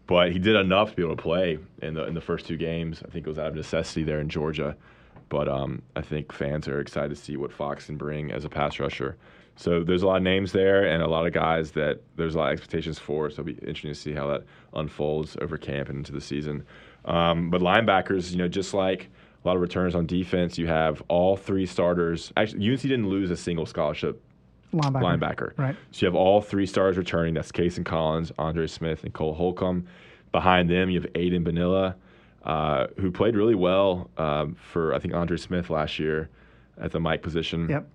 but 0.06 0.32
he 0.32 0.38
did 0.38 0.54
enough 0.54 0.90
to 0.90 0.96
be 0.96 1.02
able 1.02 1.16
to 1.16 1.22
play 1.22 1.58
in 1.80 1.94
the 1.94 2.04
in 2.04 2.12
the 2.12 2.20
first 2.20 2.46
two 2.46 2.58
games. 2.58 3.02
I 3.06 3.10
think 3.10 3.26
it 3.26 3.28
was 3.30 3.38
out 3.38 3.46
of 3.46 3.54
necessity 3.54 4.02
there 4.02 4.20
in 4.20 4.28
Georgia, 4.28 4.76
but 5.30 5.48
um, 5.48 5.80
I 5.94 6.02
think 6.02 6.32
fans 6.32 6.68
are 6.68 6.80
excited 6.80 7.08
to 7.08 7.16
see 7.16 7.38
what 7.38 7.52
Fox 7.52 7.86
can 7.86 7.96
bring 7.96 8.32
as 8.32 8.44
a 8.44 8.50
pass 8.50 8.78
rusher. 8.78 9.16
So 9.56 9.82
there's 9.82 10.02
a 10.02 10.06
lot 10.06 10.18
of 10.18 10.22
names 10.22 10.52
there 10.52 10.84
and 10.84 11.02
a 11.02 11.08
lot 11.08 11.26
of 11.26 11.32
guys 11.32 11.72
that 11.72 12.00
there's 12.16 12.34
a 12.34 12.38
lot 12.38 12.48
of 12.48 12.52
expectations 12.52 12.98
for. 12.98 13.30
So 13.30 13.40
it'll 13.40 13.44
be 13.44 13.52
interesting 13.54 13.90
to 13.90 13.94
see 13.98 14.12
how 14.12 14.28
that 14.28 14.44
unfolds 14.74 15.36
over 15.40 15.56
camp 15.56 15.88
and 15.88 15.98
into 15.98 16.12
the 16.12 16.20
season. 16.20 16.64
Um, 17.06 17.50
but 17.50 17.62
linebackers, 17.62 18.30
you 18.30 18.36
know, 18.36 18.48
just 18.48 18.74
like 18.74 19.08
a 19.44 19.48
lot 19.48 19.56
of 19.56 19.62
returners 19.62 19.94
on 19.94 20.06
defense, 20.06 20.58
you 20.58 20.66
have 20.66 21.02
all 21.08 21.36
three 21.36 21.64
starters. 21.64 22.32
Actually, 22.36 22.70
UNC 22.70 22.82
didn't 22.82 23.08
lose 23.08 23.30
a 23.30 23.36
single 23.36 23.64
scholarship 23.64 24.22
Linebacker. 24.74 25.02
linebacker. 25.02 25.58
Right. 25.58 25.76
So 25.92 26.04
you 26.04 26.06
have 26.06 26.16
all 26.16 26.42
three 26.42 26.66
stars 26.66 26.98
returning. 26.98 27.34
That's 27.34 27.52
Cayson 27.52 27.84
Collins, 27.84 28.32
Andre 28.38 28.66
Smith, 28.66 29.04
and 29.04 29.12
Cole 29.14 29.34
Holcomb. 29.34 29.86
Behind 30.32 30.68
them, 30.68 30.90
you 30.90 31.00
have 31.00 31.10
Aiden 31.14 31.44
Bonilla, 31.44 31.96
uh, 32.44 32.88
who 32.98 33.10
played 33.10 33.36
really 33.36 33.54
well 33.54 34.10
um, 34.18 34.54
for 34.54 34.92
I 34.92 34.98
think 34.98 35.14
Andre 35.14 35.36
Smith 35.36 35.70
last 35.70 35.98
year 35.98 36.28
at 36.78 36.92
the 36.92 37.00
Mike 37.00 37.22
position. 37.22 37.68
Yep. 37.70 37.88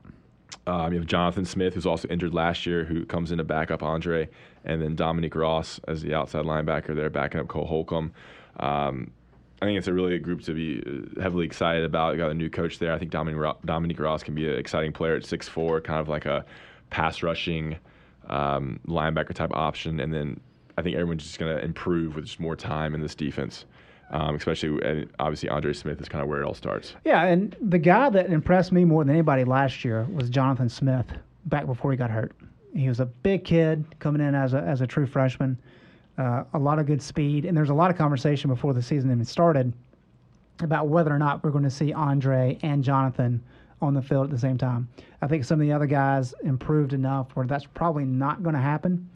Um, 0.67 0.93
you 0.93 0.99
have 0.99 1.07
Jonathan 1.07 1.45
Smith, 1.45 1.73
who's 1.73 1.85
also 1.85 2.07
injured 2.09 2.33
last 2.33 2.65
year, 2.65 2.83
who 2.83 3.05
comes 3.05 3.31
in 3.31 3.37
to 3.37 3.43
back 3.43 3.71
up 3.71 3.83
Andre, 3.83 4.29
and 4.65 4.81
then 4.81 4.95
Dominique 4.95 5.35
Ross 5.35 5.79
as 5.87 6.01
the 6.01 6.13
outside 6.13 6.45
linebacker 6.45 6.95
there, 6.95 7.09
backing 7.09 7.39
up 7.39 7.47
Cole 7.47 7.65
Holcomb. 7.65 8.13
Um, 8.59 9.11
I 9.61 9.65
think 9.65 9.77
it's 9.77 9.87
a 9.87 9.93
really 9.93 10.09
good 10.11 10.23
group 10.23 10.41
to 10.43 10.53
be 10.53 10.81
uh, 10.85 11.21
heavily 11.21 11.45
excited 11.45 11.83
about. 11.83 12.13
You 12.13 12.17
got 12.17 12.31
a 12.31 12.35
new 12.35 12.49
coach 12.49 12.79
there. 12.79 12.93
I 12.93 12.97
think 12.97 13.11
Dominique, 13.11 13.99
Ross 13.99 14.23
can 14.23 14.33
be 14.33 14.49
an 14.49 14.57
exciting 14.57 14.91
player 14.91 15.15
at 15.15 15.23
6'4", 15.23 15.83
kind 15.83 15.99
of 15.99 16.09
like 16.09 16.25
a 16.25 16.45
pass 16.89 17.21
rushing 17.21 17.77
um, 18.27 18.79
linebacker 18.87 19.33
type 19.33 19.51
option. 19.53 19.99
And 19.99 20.13
then 20.13 20.39
I 20.77 20.81
think 20.81 20.95
everyone's 20.95 21.23
just 21.23 21.37
going 21.37 21.55
to 21.55 21.63
improve 21.63 22.15
with 22.15 22.25
just 22.25 22.39
more 22.39 22.55
time 22.55 22.95
in 22.95 23.01
this 23.01 23.13
defense. 23.13 23.65
Um, 24.11 24.35
especially, 24.35 24.77
and 24.85 25.09
obviously, 25.19 25.47
Andre 25.47 25.71
Smith 25.71 26.01
is 26.01 26.09
kind 26.09 26.21
of 26.21 26.27
where 26.27 26.41
it 26.41 26.45
all 26.45 26.53
starts. 26.53 26.95
Yeah, 27.05 27.23
and 27.23 27.55
the 27.61 27.79
guy 27.79 28.09
that 28.09 28.29
impressed 28.29 28.73
me 28.73 28.83
more 28.83 29.05
than 29.05 29.13
anybody 29.13 29.45
last 29.45 29.85
year 29.85 30.05
was 30.13 30.29
Jonathan 30.29 30.67
Smith 30.67 31.05
back 31.45 31.65
before 31.65 31.91
he 31.91 31.97
got 31.97 32.09
hurt. 32.09 32.33
He 32.75 32.89
was 32.89 32.99
a 32.99 33.05
big 33.05 33.45
kid 33.45 33.85
coming 33.99 34.21
in 34.21 34.35
as 34.35 34.53
a, 34.53 34.59
as 34.59 34.81
a 34.81 34.87
true 34.87 35.05
freshman, 35.05 35.57
uh, 36.17 36.43
a 36.53 36.59
lot 36.59 36.77
of 36.77 36.85
good 36.85 37.01
speed. 37.01 37.45
And 37.45 37.55
there's 37.55 37.69
a 37.69 37.73
lot 37.73 37.89
of 37.89 37.97
conversation 37.97 38.49
before 38.49 38.73
the 38.73 38.81
season 38.81 39.11
even 39.11 39.23
started 39.23 39.73
about 40.59 40.87
whether 40.87 41.13
or 41.13 41.19
not 41.19 41.43
we're 41.43 41.51
going 41.51 41.63
to 41.63 41.69
see 41.69 41.93
Andre 41.93 42.57
and 42.63 42.83
Jonathan 42.83 43.41
on 43.81 43.93
the 43.93 44.01
field 44.01 44.25
at 44.25 44.29
the 44.29 44.37
same 44.37 44.57
time. 44.57 44.87
I 45.21 45.27
think 45.27 45.43
some 45.43 45.59
of 45.59 45.65
the 45.65 45.73
other 45.73 45.87
guys 45.87 46.33
improved 46.43 46.93
enough 46.93 47.29
where 47.33 47.47
that's 47.47 47.65
probably 47.65 48.05
not 48.05 48.43
going 48.43 48.55
to 48.55 48.61
happen. 48.61 49.09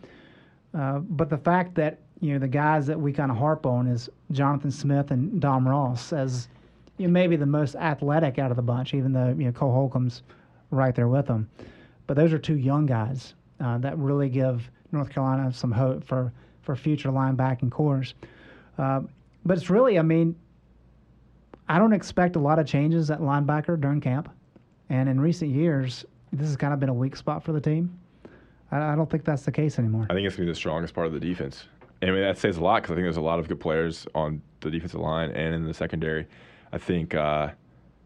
Uh, 0.73 0.99
but 0.99 1.29
the 1.29 1.37
fact 1.37 1.75
that 1.75 1.99
you 2.21 2.33
know 2.33 2.39
the 2.39 2.47
guys 2.47 2.85
that 2.87 2.99
we 2.99 3.11
kind 3.11 3.31
of 3.31 3.37
harp 3.37 3.65
on 3.65 3.87
is 3.87 4.09
Jonathan 4.31 4.71
Smith 4.71 5.11
and 5.11 5.39
Dom 5.39 5.67
Ross 5.67 6.13
as 6.13 6.47
you 6.97 7.07
know, 7.07 7.11
maybe 7.11 7.35
the 7.35 7.45
most 7.45 7.75
athletic 7.75 8.39
out 8.39 8.51
of 8.51 8.57
the 8.57 8.63
bunch, 8.63 8.93
even 8.93 9.11
though 9.11 9.35
you 9.37 9.45
know 9.45 9.51
Cole 9.51 9.71
Holcomb's 9.71 10.23
right 10.71 10.95
there 10.95 11.07
with 11.07 11.27
them. 11.27 11.49
But 12.07 12.15
those 12.15 12.31
are 12.33 12.39
two 12.39 12.57
young 12.57 12.85
guys 12.85 13.33
uh, 13.59 13.77
that 13.79 13.97
really 13.97 14.29
give 14.29 14.69
North 14.91 15.09
Carolina 15.09 15.51
some 15.51 15.71
hope 15.71 16.03
for 16.03 16.31
for 16.61 16.75
future 16.75 17.09
linebacking 17.09 17.71
cores. 17.71 18.15
Uh, 18.77 19.01
but 19.45 19.57
it's 19.57 19.69
really, 19.69 19.99
I 19.99 20.01
mean, 20.01 20.35
I 21.69 21.77
don't 21.77 21.93
expect 21.93 22.35
a 22.35 22.39
lot 22.39 22.59
of 22.59 22.65
changes 22.65 23.11
at 23.11 23.19
linebacker 23.19 23.79
during 23.79 24.01
camp. 24.01 24.29
And 24.89 25.07
in 25.07 25.19
recent 25.19 25.51
years, 25.51 26.05
this 26.33 26.47
has 26.47 26.57
kind 26.57 26.73
of 26.73 26.79
been 26.79 26.89
a 26.89 26.93
weak 26.93 27.15
spot 27.15 27.43
for 27.43 27.51
the 27.51 27.61
team. 27.61 27.97
I, 28.71 28.93
I 28.93 28.95
don't 28.95 29.09
think 29.09 29.23
that's 29.23 29.43
the 29.43 29.51
case 29.51 29.79
anymore. 29.79 30.07
I 30.09 30.13
think 30.13 30.25
it's 30.25 30.35
going 30.35 30.47
to 30.47 30.51
be 30.51 30.53
the 30.53 30.59
strongest 30.59 30.93
part 30.93 31.07
of 31.07 31.13
the 31.13 31.19
defense. 31.19 31.65
I 32.01 32.07
mean, 32.07 32.21
that 32.21 32.37
says 32.37 32.57
a 32.57 32.61
lot 32.61 32.81
because 32.81 32.91
I 32.91 32.95
think 32.95 33.05
there's 33.05 33.17
a 33.17 33.21
lot 33.21 33.39
of 33.39 33.47
good 33.47 33.59
players 33.59 34.05
on 34.13 34.41
the 34.59 34.69
defensive 34.69 34.99
line 34.99 35.31
and 35.31 35.55
in 35.55 35.65
the 35.65 35.73
secondary. 35.73 36.27
I 36.71 36.77
think, 36.77 37.15
uh, 37.15 37.49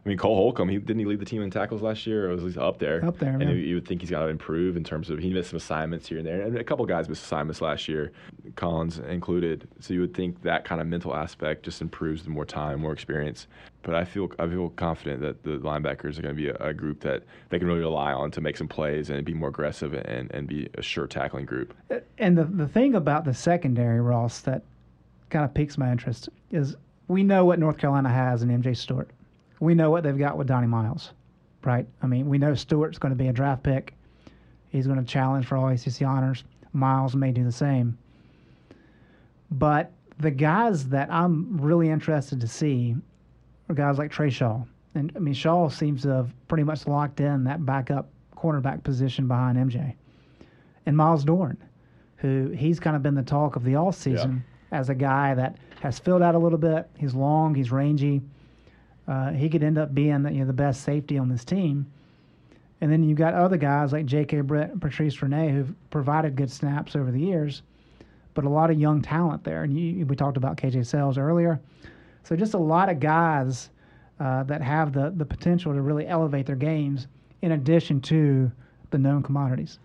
I 0.05 0.09
mean, 0.09 0.17
Cole 0.17 0.35
Holcomb, 0.35 0.69
he 0.69 0.77
didn't 0.77 0.99
he 0.99 1.05
lead 1.05 1.19
the 1.19 1.25
team 1.25 1.41
in 1.41 1.51
tackles 1.51 1.81
last 1.81 2.07
year, 2.07 2.31
or 2.31 2.35
was 2.35 2.53
he 2.55 2.59
up 2.59 2.79
there? 2.79 3.03
Up 3.03 3.19
there, 3.19 3.33
And 3.33 3.49
you, 3.49 3.55
you 3.55 3.75
would 3.75 3.87
think 3.87 3.99
he's 3.99 4.09
got 4.09 4.21
to 4.21 4.27
improve 4.27 4.77
in 4.77 4.83
terms 4.83 5.09
of 5.09 5.19
he 5.19 5.33
missed 5.33 5.49
some 5.49 5.57
assignments 5.57 6.07
here 6.07 6.19
and 6.19 6.25
there, 6.25 6.41
and 6.41 6.57
a 6.57 6.63
couple 6.63 6.85
guys 6.85 7.09
missed 7.09 7.23
assignments 7.23 7.61
last 7.61 7.87
year, 7.89 8.13
Collins 8.55 8.99
included. 8.99 9.67
So 9.81 9.93
you 9.93 9.99
would 10.01 10.13
think 10.13 10.41
that 10.43 10.63
kind 10.63 10.79
of 10.79 10.87
mental 10.87 11.13
aspect 11.13 11.63
just 11.63 11.81
improves 11.81 12.23
the 12.23 12.29
more 12.29 12.45
time, 12.45 12.79
more 12.79 12.93
experience. 12.93 13.47
But 13.81 13.95
I 13.95 14.05
feel 14.05 14.29
I 14.39 14.47
feel 14.47 14.69
confident 14.69 15.21
that 15.21 15.43
the 15.43 15.57
linebackers 15.59 16.17
are 16.17 16.21
going 16.21 16.35
to 16.35 16.41
be 16.41 16.47
a, 16.47 16.55
a 16.55 16.73
group 16.73 17.01
that 17.01 17.23
they 17.49 17.59
can 17.59 17.67
really 17.67 17.81
rely 17.81 18.13
on 18.13 18.31
to 18.31 18.41
make 18.41 18.55
some 18.55 18.67
plays 18.67 19.09
and 19.09 19.25
be 19.25 19.33
more 19.33 19.49
aggressive 19.49 19.93
and, 19.93 20.31
and 20.31 20.47
be 20.47 20.69
a 20.75 20.81
sure 20.81 21.07
tackling 21.07 21.45
group. 21.45 21.73
And 22.17 22.37
the, 22.37 22.45
the 22.45 22.67
thing 22.67 22.95
about 22.95 23.25
the 23.25 23.33
secondary, 23.33 23.99
Ross, 23.99 24.39
that 24.41 24.63
kind 25.29 25.43
of 25.43 25.53
piques 25.53 25.77
my 25.77 25.91
interest 25.91 26.29
is 26.51 26.75
we 27.07 27.23
know 27.23 27.43
what 27.45 27.59
North 27.59 27.77
Carolina 27.77 28.09
has 28.09 28.43
in 28.43 28.49
MJ 28.49 28.75
Stewart. 28.75 29.09
We 29.59 29.75
know 29.75 29.91
what 29.91 30.03
they've 30.03 30.17
got 30.17 30.37
with 30.37 30.47
Donnie 30.47 30.67
Miles, 30.67 31.11
right? 31.63 31.87
I 32.01 32.07
mean, 32.07 32.29
we 32.29 32.37
know 32.37 32.55
Stewart's 32.55 32.97
going 32.97 33.11
to 33.11 33.17
be 33.17 33.27
a 33.27 33.33
draft 33.33 33.63
pick. 33.63 33.93
He's 34.69 34.87
going 34.87 34.99
to 34.99 35.05
challenge 35.05 35.45
for 35.45 35.57
all 35.57 35.67
ACC 35.69 36.03
honors. 36.03 36.43
Miles 36.73 37.15
may 37.15 37.31
do 37.31 37.43
the 37.43 37.51
same. 37.51 37.97
But 39.51 39.91
the 40.19 40.31
guys 40.31 40.87
that 40.89 41.11
I'm 41.11 41.59
really 41.59 41.89
interested 41.89 42.39
to 42.41 42.47
see 42.47 42.95
are 43.67 43.75
guys 43.75 43.97
like 43.97 44.11
Tre 44.11 44.29
Shaw. 44.29 44.61
And 44.95 45.11
I 45.15 45.19
mean, 45.19 45.33
Shaw 45.33 45.69
seems 45.69 46.03
to 46.03 46.09
have 46.09 46.33
pretty 46.47 46.63
much 46.63 46.87
locked 46.87 47.19
in 47.19 47.43
that 47.45 47.65
backup 47.65 48.09
cornerback 48.35 48.83
position 48.83 49.27
behind 49.27 49.57
MJ. 49.57 49.95
And 50.85 50.95
Myles 50.95 51.23
Dorn, 51.23 51.57
who 52.17 52.49
he's 52.49 52.79
kind 52.79 52.95
of 52.95 53.03
been 53.03 53.15
the 53.15 53.23
talk 53.23 53.55
of 53.55 53.63
the 53.63 53.75
all 53.75 53.91
season 53.91 54.43
as 54.71 54.89
a 54.89 54.95
guy 54.95 55.33
that 55.35 55.57
has 55.81 55.99
filled 55.99 56.21
out 56.21 56.35
a 56.35 56.39
little 56.39 56.57
bit. 56.57 56.89
He's 56.97 57.13
long, 57.13 57.55
he's 57.55 57.71
rangy. 57.71 58.21
Uh, 59.09 59.31
he 59.31 59.49
could 59.49 59.63
end 59.63 59.79
up 59.79 59.95
being 59.95 60.21
the, 60.21 60.31
you 60.31 60.39
know, 60.41 60.45
the 60.45 60.53
best 60.53 60.83
safety 60.83 61.17
on 61.17 61.29
this 61.29 61.43
team. 61.43 61.91
And 62.79 62.91
then 62.91 63.03
you've 63.03 63.17
got 63.17 63.33
other 63.33 63.57
guys 63.57 63.91
like 63.91 64.05
J.K. 64.05 64.41
Britt 64.41 64.69
and 64.69 64.79
Patrice 64.79 65.19
Rene 65.21 65.49
who've 65.51 65.73
provided 65.89 66.35
good 66.35 66.51
snaps 66.51 66.95
over 66.95 67.11
the 67.11 67.19
years, 67.19 67.63
but 68.35 68.45
a 68.45 68.49
lot 68.49 68.69
of 68.69 68.79
young 68.79 69.01
talent 69.01 69.43
there. 69.43 69.63
And 69.63 69.77
you, 69.77 70.05
we 70.05 70.15
talked 70.15 70.37
about 70.37 70.57
KJ 70.57 70.85
Sails 70.85 71.17
earlier. 71.17 71.59
So 72.23 72.35
just 72.35 72.53
a 72.53 72.59
lot 72.59 72.87
of 72.87 72.99
guys 72.99 73.71
uh, 74.19 74.43
that 74.43 74.61
have 74.61 74.93
the, 74.93 75.11
the 75.17 75.25
potential 75.25 75.73
to 75.73 75.81
really 75.81 76.05
elevate 76.05 76.45
their 76.45 76.55
games 76.55 77.07
in 77.41 77.53
addition 77.53 78.01
to 78.01 78.51
the 78.91 78.99
known 78.99 79.23
commodities. 79.23 79.79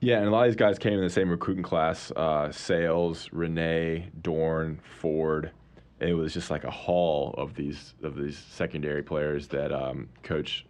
Yeah, 0.00 0.18
and 0.18 0.28
a 0.28 0.30
lot 0.30 0.42
of 0.42 0.52
these 0.52 0.56
guys 0.56 0.78
came 0.78 0.92
in 0.92 1.00
the 1.00 1.10
same 1.10 1.30
recruiting 1.30 1.64
class: 1.64 2.12
uh, 2.14 2.52
Sails, 2.52 3.28
Rene, 3.32 4.10
Dorn, 4.22 4.78
Ford. 5.00 5.50
It 6.00 6.14
was 6.14 6.32
just 6.32 6.50
like 6.50 6.64
a 6.64 6.70
haul 6.70 7.34
of 7.36 7.54
these 7.54 7.94
of 8.02 8.16
these 8.16 8.38
secondary 8.50 9.02
players 9.02 9.48
that 9.48 9.72
um, 9.72 10.08
Coach 10.22 10.64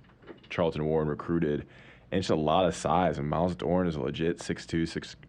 Charlton 0.49 0.85
Warren 0.85 1.09
recruited, 1.09 1.67
and 2.11 2.23
just 2.23 2.31
a 2.31 2.37
lot 2.37 2.67
of 2.67 2.75
size. 2.75 3.19
And 3.19 3.29
Myles 3.29 3.55
Dorn 3.55 3.87
is 3.87 3.97
a 3.97 4.01
legit 4.01 4.39
6'2", 4.39 4.83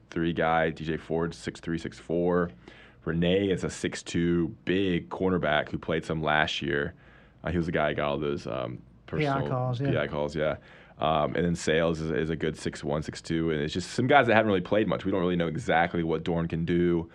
6'3 0.10 0.36
guy. 0.36 0.72
DJ 0.72 1.00
Ford's 1.00 1.38
6'3", 1.38 1.82
6'4". 1.82 2.52
Rene 3.06 3.50
is 3.50 3.64
a 3.64 3.68
6'2", 3.68 4.54
big 4.66 5.10
cornerback 5.10 5.70
who 5.70 5.78
played 5.78 6.06
some 6.06 6.22
last 6.22 6.62
year. 6.62 6.94
Uh, 7.44 7.52
he 7.52 7.58
was 7.58 7.66
the 7.66 7.72
guy 7.72 7.90
who 7.90 7.96
got 7.96 8.10
all 8.10 8.18
those 8.18 8.46
um, 8.46 8.80
personal 9.08 9.48
calls, 9.48 9.80
yeah. 9.80 9.92
PI 9.92 10.08
calls, 10.08 10.36
yeah. 10.36 10.58
Um, 11.00 11.34
and 11.36 11.46
then 11.46 11.56
Sails 11.56 12.02
is, 12.02 12.12
is 12.12 12.30
a 12.30 12.36
good 12.36 12.56
6'1", 12.56 12.84
6'2", 12.84 13.54
and 13.54 13.62
it's 13.62 13.74
just 13.74 13.92
some 13.92 14.08
guys 14.08 14.28
that 14.28 14.36
haven't 14.36 14.50
really 14.50 14.62
played 14.62 14.88
much. 14.88 15.06
We 15.06 15.12
don't 15.12 15.22
really 15.22 15.38
know 15.38 15.48
exactly 15.48 16.04
what 16.04 16.24
Dorn 16.24 16.48
can 16.48 16.66
do, 16.66 17.10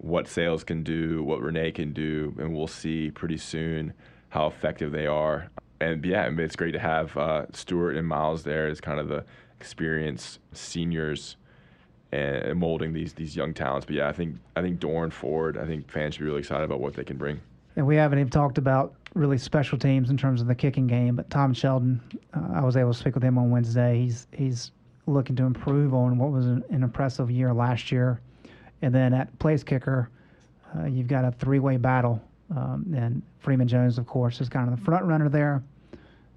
what 0.00 0.26
Sails 0.26 0.64
can 0.64 0.82
do, 0.82 1.22
what 1.22 1.42
Rene 1.42 1.70
can 1.72 1.92
do, 1.92 2.34
and 2.38 2.54
we'll 2.54 2.66
see 2.66 3.10
pretty 3.10 3.36
soon 3.36 3.92
how 4.30 4.46
effective 4.46 4.92
they 4.92 5.06
are. 5.06 5.50
And 5.80 6.04
yeah, 6.04 6.28
it's 6.38 6.56
great 6.56 6.72
to 6.72 6.78
have 6.78 7.16
uh, 7.16 7.46
Stewart 7.52 7.96
and 7.96 8.06
Miles 8.06 8.42
there 8.42 8.66
as 8.66 8.80
kind 8.80 8.98
of 8.98 9.08
the 9.08 9.24
experienced 9.60 10.40
seniors 10.52 11.36
and 12.12 12.58
molding 12.58 12.92
these 12.92 13.12
these 13.12 13.36
young 13.36 13.54
talents. 13.54 13.86
But 13.86 13.96
yeah, 13.96 14.08
I 14.08 14.12
think 14.12 14.36
I 14.56 14.62
think 14.62 14.80
Dorn 14.80 15.10
Ford. 15.10 15.56
I 15.58 15.66
think 15.66 15.90
fans 15.90 16.14
should 16.14 16.20
be 16.20 16.26
really 16.26 16.40
excited 16.40 16.64
about 16.64 16.80
what 16.80 16.94
they 16.94 17.04
can 17.04 17.16
bring. 17.16 17.40
And 17.76 17.86
we 17.86 17.96
haven't 17.96 18.18
even 18.18 18.30
talked 18.30 18.58
about 18.58 18.94
really 19.14 19.38
special 19.38 19.78
teams 19.78 20.10
in 20.10 20.16
terms 20.16 20.40
of 20.40 20.46
the 20.46 20.54
kicking 20.54 20.86
game. 20.86 21.14
But 21.16 21.30
Tom 21.30 21.52
Sheldon, 21.52 22.00
uh, 22.34 22.48
I 22.54 22.64
was 22.64 22.76
able 22.76 22.92
to 22.92 22.98
speak 22.98 23.14
with 23.14 23.22
him 23.22 23.38
on 23.38 23.50
Wednesday. 23.50 24.02
He's 24.02 24.26
he's 24.32 24.72
looking 25.06 25.36
to 25.36 25.44
improve 25.44 25.94
on 25.94 26.18
what 26.18 26.30
was 26.30 26.46
an, 26.46 26.64
an 26.70 26.82
impressive 26.82 27.30
year 27.30 27.52
last 27.52 27.92
year. 27.92 28.20
And 28.82 28.94
then 28.94 29.12
at 29.12 29.36
place 29.38 29.62
kicker, 29.62 30.10
uh, 30.76 30.86
you've 30.86 31.08
got 31.08 31.24
a 31.24 31.32
three-way 31.32 31.76
battle, 31.76 32.22
um, 32.56 32.86
and 32.96 33.22
Freeman 33.38 33.68
Jones, 33.68 33.98
of 33.98 34.06
course, 34.06 34.40
is 34.40 34.48
kind 34.48 34.72
of 34.72 34.78
the 34.78 34.84
front 34.84 35.04
runner 35.04 35.28
there. 35.28 35.62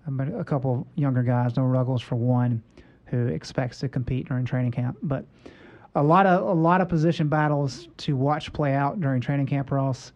Um, 0.08 0.18
but 0.18 0.28
a 0.28 0.44
couple 0.44 0.86
younger 0.96 1.24
guys, 1.24 1.56
Noah 1.56 1.68
Ruggles 1.68 2.02
for 2.02 2.16
one, 2.16 2.62
who 3.06 3.28
expects 3.28 3.80
to 3.80 3.90
compete 3.90 4.28
during 4.28 4.46
training 4.46 4.72
camp. 4.72 4.98
But 5.04 5.26
a 5.96 6.04
lot 6.04 6.26
of 6.26 6.48
a 6.48 6.54
lot 6.54 6.82
of 6.82 6.90
position 6.90 7.28
battles 7.28 7.88
to 7.98 8.16
watch 8.16 8.52
play 8.52 8.74
out 8.74 9.00
during 9.00 9.22
training 9.22 9.46
camp, 9.46 9.72
Ross. 9.72 10.12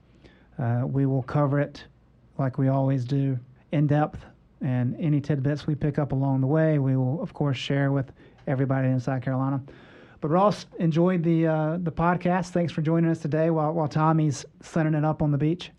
Uh, 0.57 0.81
we 0.85 1.05
will 1.05 1.23
cover 1.23 1.59
it 1.59 1.83
like 2.37 2.57
we 2.57 2.67
always 2.67 3.05
do 3.05 3.37
in 3.71 3.85
depth, 3.87 4.25
and 4.61 4.95
any 4.99 5.21
tidbits 5.21 5.67
we 5.67 5.75
pick 5.75 5.99
up 5.99 6.11
along 6.11 6.41
the 6.41 6.47
way, 6.47 6.79
we 6.79 6.97
will 6.97 7.21
of 7.21 7.33
course 7.33 7.57
share 7.57 7.91
with 7.91 8.11
everybody 8.47 8.87
in 8.87 8.99
South 8.99 9.21
Carolina. 9.21 9.61
But 10.19 10.30
Ross 10.30 10.65
enjoyed 10.80 11.23
the 11.23 11.47
uh, 11.47 11.77
the 11.82 11.91
podcast. 11.91 12.49
Thanks 12.49 12.73
for 12.73 12.82
joining 12.82 13.10
us 13.10 13.19
today 13.19 13.49
while 13.49 13.73
while 13.73 13.88
Tommy's 13.88 14.45
sunning 14.62 14.93
it 14.93 15.06
up 15.06 15.21
on 15.21 15.32
the 15.32 15.38
beach. 15.38 15.71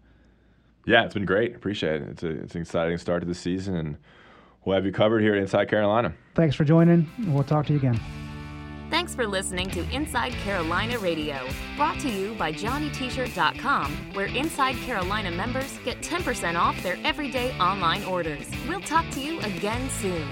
Yeah, 0.87 1.05
it's 1.05 1.15
been 1.15 1.27
great. 1.27 1.55
Appreciate 1.55 2.01
it. 2.01 2.09
It's, 2.09 2.23
a, 2.23 2.29
it's 2.29 2.55
an 2.55 2.63
exciting 2.63 2.97
start 2.97 3.21
to 3.21 3.29
the 3.29 3.35
season, 3.35 3.75
and 3.77 3.97
we'll 4.65 4.75
have 4.75 4.87
you 4.87 4.93
covered 4.93 5.21
here 5.21 5.35
at 5.35 5.41
Inside 5.41 5.69
Carolina. 5.69 6.15
Thanks 6.35 6.57
for 6.57 6.65
joining. 6.65 7.07
We'll 7.27 7.45
talk 7.45 7.67
to 7.67 7.73
you 7.75 7.79
again. 7.79 8.01
Thanks 8.89 9.15
for 9.15 9.27
listening 9.27 9.69
to 9.71 9.87
Inside 9.91 10.33
Carolina 10.33 10.99
Radio, 10.99 11.47
brought 11.77 12.01
to 12.01 12.09
you 12.09 12.35
by 12.37 12.55
JohnnyT-shirt.com, 12.55 14.15
where 14.15 14.27
Inside 14.27 14.77
Carolina 14.77 15.31
members 15.31 15.79
get 15.85 16.01
10% 16.01 16.59
off 16.59 16.83
their 16.83 16.97
everyday 17.05 17.53
online 17.59 18.03
orders. 18.05 18.49
We'll 18.67 18.81
talk 18.81 19.11
to 19.11 19.21
you 19.21 19.41
again 19.41 19.91
soon. 20.01 20.27